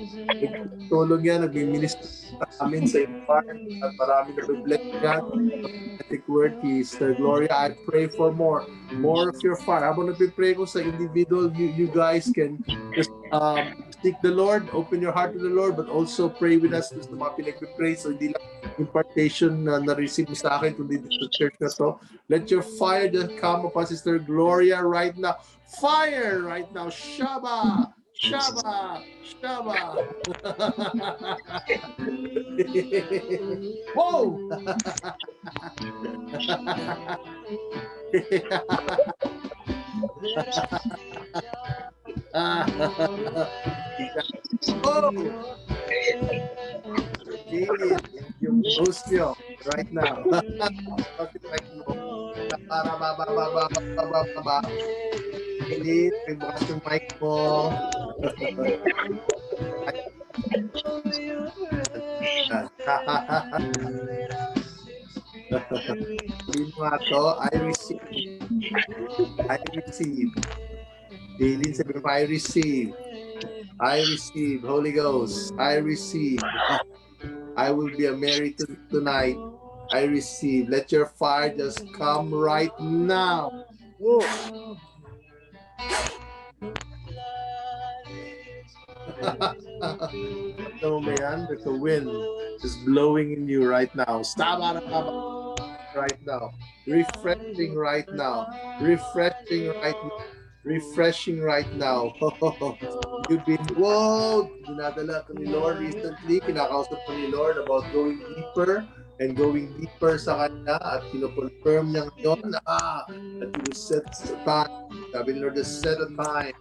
[0.93, 2.05] Tulong yan, nag-minister
[2.37, 5.23] sa amin sa farm at marami na bless yan.
[5.65, 9.87] Prophetic word kay Sister Gloria, I pray for more, more of your fire.
[9.87, 12.61] Habang nagpipray ko sa individual, you, you guys can
[12.93, 13.73] just um,
[14.03, 16.97] seek the Lord, open your heart to the Lord, but also pray with us sa
[16.97, 17.97] mga pinagpipray.
[17.97, 18.43] So hindi lang
[18.81, 22.01] impartation na na-receive sa akin, kundi sa church na to.
[22.29, 25.37] Let your fire just come upon Sister Gloria right now.
[25.81, 26.89] Fire right now.
[26.89, 27.93] Shaba!
[28.17, 29.05] Shaba!
[29.25, 29.97] Shaba!
[33.97, 34.37] Whoa!
[44.85, 45.13] Oh!
[47.51, 47.99] Really,
[48.39, 49.35] yung boost nyo
[49.75, 50.23] right now.
[50.23, 51.91] right now.
[52.71, 53.65] Para baba, baba,
[53.99, 54.57] baba, baba.
[55.67, 57.71] Hindi, pagbukas yung mic mo.
[66.51, 68.03] Lino ato, I receive.
[69.51, 70.31] I receive.
[71.39, 72.95] Dilin sabi ko, I receive.
[73.81, 74.62] I receive.
[74.62, 76.40] Holy Ghost, I receive.
[77.57, 79.36] I will be a Mary to, tonight.
[79.90, 80.69] I receive.
[80.69, 83.65] Let your fire just come right now.
[83.98, 84.77] Whoa.
[91.20, 91.47] Yan?
[91.48, 92.09] There's a wind
[92.61, 94.23] just blowing in you right now.
[94.23, 94.61] Stop
[95.97, 96.52] right now.
[96.86, 98.47] Refreshing right now.
[98.81, 100.40] Refreshing right now.
[100.65, 102.12] Refreshing right now.
[103.31, 104.45] You've been, whoa!
[104.69, 106.37] Dinadala ko ni Lord recently.
[106.45, 108.85] Kinakausap ko ni Lord about going deeper
[109.24, 113.09] and going deeper sa Kanya at kinoconfirm niya ngayon ah,
[113.41, 114.73] that you set a time.
[115.16, 116.57] Sabi ni Lord, just set a time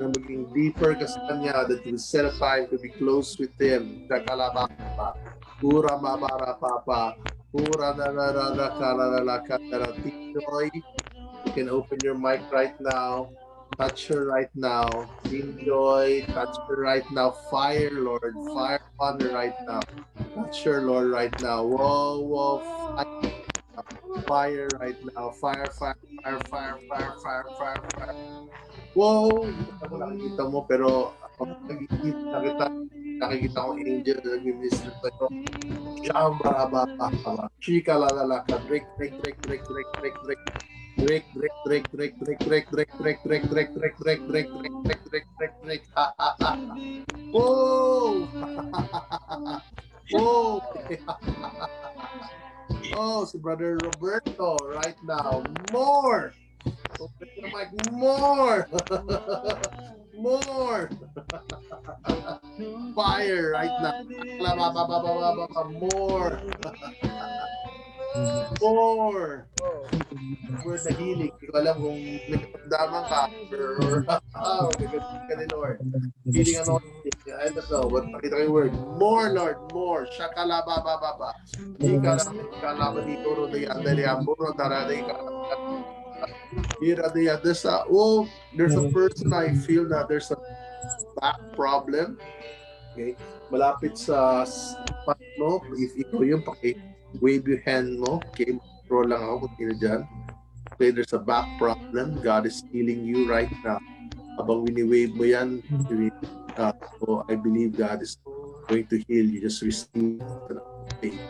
[0.00, 3.52] na maging deeper ka sa Kanya, that you set a time to be close with
[3.60, 4.08] Him.
[4.08, 5.12] Kakalababa.
[5.60, 7.20] Pura mabara papa.
[7.52, 10.72] Pura na na na na ka na na na ka na na Tinoy.
[11.54, 13.30] Can open your mic right now.
[13.78, 14.90] Touch her right now.
[15.30, 16.26] Enjoy.
[16.34, 17.30] Touch her right now.
[17.50, 18.34] Fire, Lord.
[18.50, 19.78] Fire on her right now.
[20.34, 21.62] Touch her, Lord, right now.
[21.62, 22.58] Whoa, whoa.
[22.58, 23.06] Fire.
[24.26, 25.30] fire right now.
[25.30, 28.16] Fire, fire, fire, fire, fire, fire, fire, fire.
[28.94, 29.46] Wow!
[29.46, 32.66] Hindi nakikita mo, pero ako nakikita kita,
[33.22, 35.26] nakikita ko angel na nag-minister sa'yo.
[36.02, 37.46] Shamba, ba, ba, ba.
[37.58, 38.58] Chika, la, la, la, ka.
[38.70, 40.42] Break, break, break, break, break, break, break.
[40.96, 44.48] Break, break, break, break, break, break, break, break, break, break, break, break, break, break,
[44.84, 45.82] break, break, break, break.
[47.34, 48.28] Oh!
[50.14, 50.62] Oh!
[52.94, 55.42] Oh, si Brother Roberto right now.
[55.72, 56.32] More!
[56.98, 57.08] The
[57.42, 57.68] mic.
[57.90, 58.68] More!
[60.16, 60.90] More!
[62.94, 64.02] Fire right now.
[65.80, 66.40] More!
[68.62, 69.50] More!
[70.62, 71.34] Word na healing.
[71.34, 71.98] Hindi ko alam kung
[72.30, 73.20] nagpagdaman ka
[73.58, 74.06] or
[74.38, 75.76] oh, nagpagdaman ka ni Lord.
[76.30, 77.18] Healing anointing.
[77.34, 77.84] I don't know.
[77.90, 78.72] What pakita yung word.
[78.96, 79.58] More, Lord.
[79.74, 80.06] More.
[80.14, 81.30] Shakala ba ba ba ba.
[81.82, 85.16] Ika na ika na dito ro de andele amburo ika.
[86.78, 90.38] Ira de there's a oh there's a person I feel that there's a
[91.18, 92.14] back problem.
[92.94, 93.18] Okay.
[93.50, 94.46] Malapit sa
[95.42, 95.58] mo.
[95.74, 98.22] If ikaw yung paki wave your hand mo.
[98.32, 98.58] Okay.
[98.88, 100.02] Roll lang ako kung sino dyan.
[100.74, 102.18] Okay, there's a back problem.
[102.20, 103.78] God is healing you right now.
[104.34, 105.62] Habang wini-wave mo yan,
[106.58, 108.18] uh, so I believe God is
[108.66, 109.38] going to heal you.
[109.40, 110.58] Just receive it
[110.98, 111.20] faith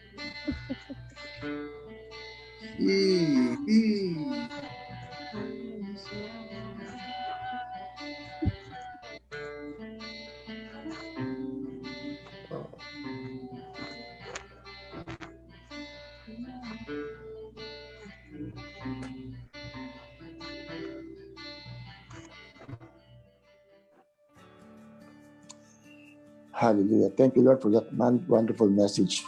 [2.80, 3.56] E!
[3.68, 4.43] E!
[26.64, 27.12] Hallelujah.
[27.12, 29.20] Thank you, Lord, for that man- wonderful message.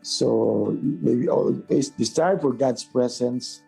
[0.00, 3.60] So may we always desire for God's presence,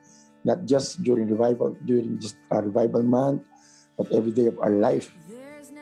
[0.45, 3.45] not just during revival, during just our revival month,
[4.01, 5.13] but every day of our life.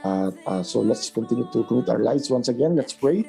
[0.03, 2.75] Uh, uh, so let's continue to commit our lives once again.
[2.75, 3.27] Let's pray.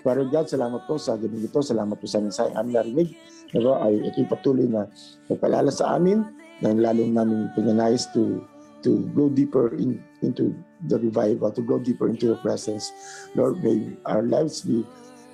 [0.00, 1.60] Father God, salamat po sa gabi ito.
[1.60, 3.10] Salamat po sa mensaheng aming narinig.
[3.52, 4.88] Nawa ay ito'y patuloy na
[5.28, 6.24] nagpalala sa amin
[6.64, 8.40] na lalong namin pinanayos to
[8.82, 10.56] to go deeper in, into
[10.88, 12.92] the revival, to go deeper into your presence.
[13.34, 14.84] Lord, may our lives be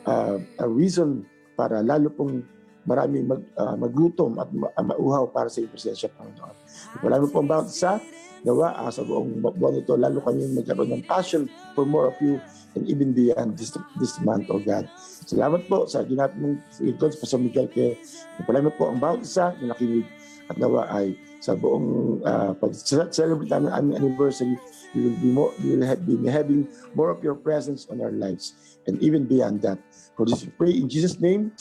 [0.07, 2.45] uh, a reason para lalo pong
[2.87, 6.57] marami mag, uh, maglutom at ma- mauhaw para sa iyong presensya, Panginoon.
[7.03, 7.99] Wala mo pong bawat isa,
[8.47, 12.39] nawa uh, sa buong buwan ito, lalo kami magkaroon ng passion for more of you
[12.79, 14.87] and even beyond this, this month, oh God.
[15.27, 17.99] Salamat po sa ginat mong lingkod sa Pastor Miguel kay
[18.47, 20.07] Wala mo po ang bawat isa na nakinig
[20.51, 24.57] at nawa ay sa buong uh, pag-celebrate namin ang anniversary,
[24.95, 28.13] we will be more, we will have, be having more of your presence on our
[28.15, 29.79] lives and even beyond that.
[30.17, 31.53] For this we pray in Jesus' name,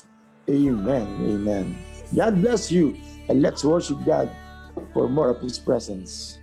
[0.50, 1.08] Amen.
[1.26, 1.76] Amen.
[2.14, 2.94] God bless you
[3.30, 4.30] and let's worship God
[4.94, 6.40] for more of His presence.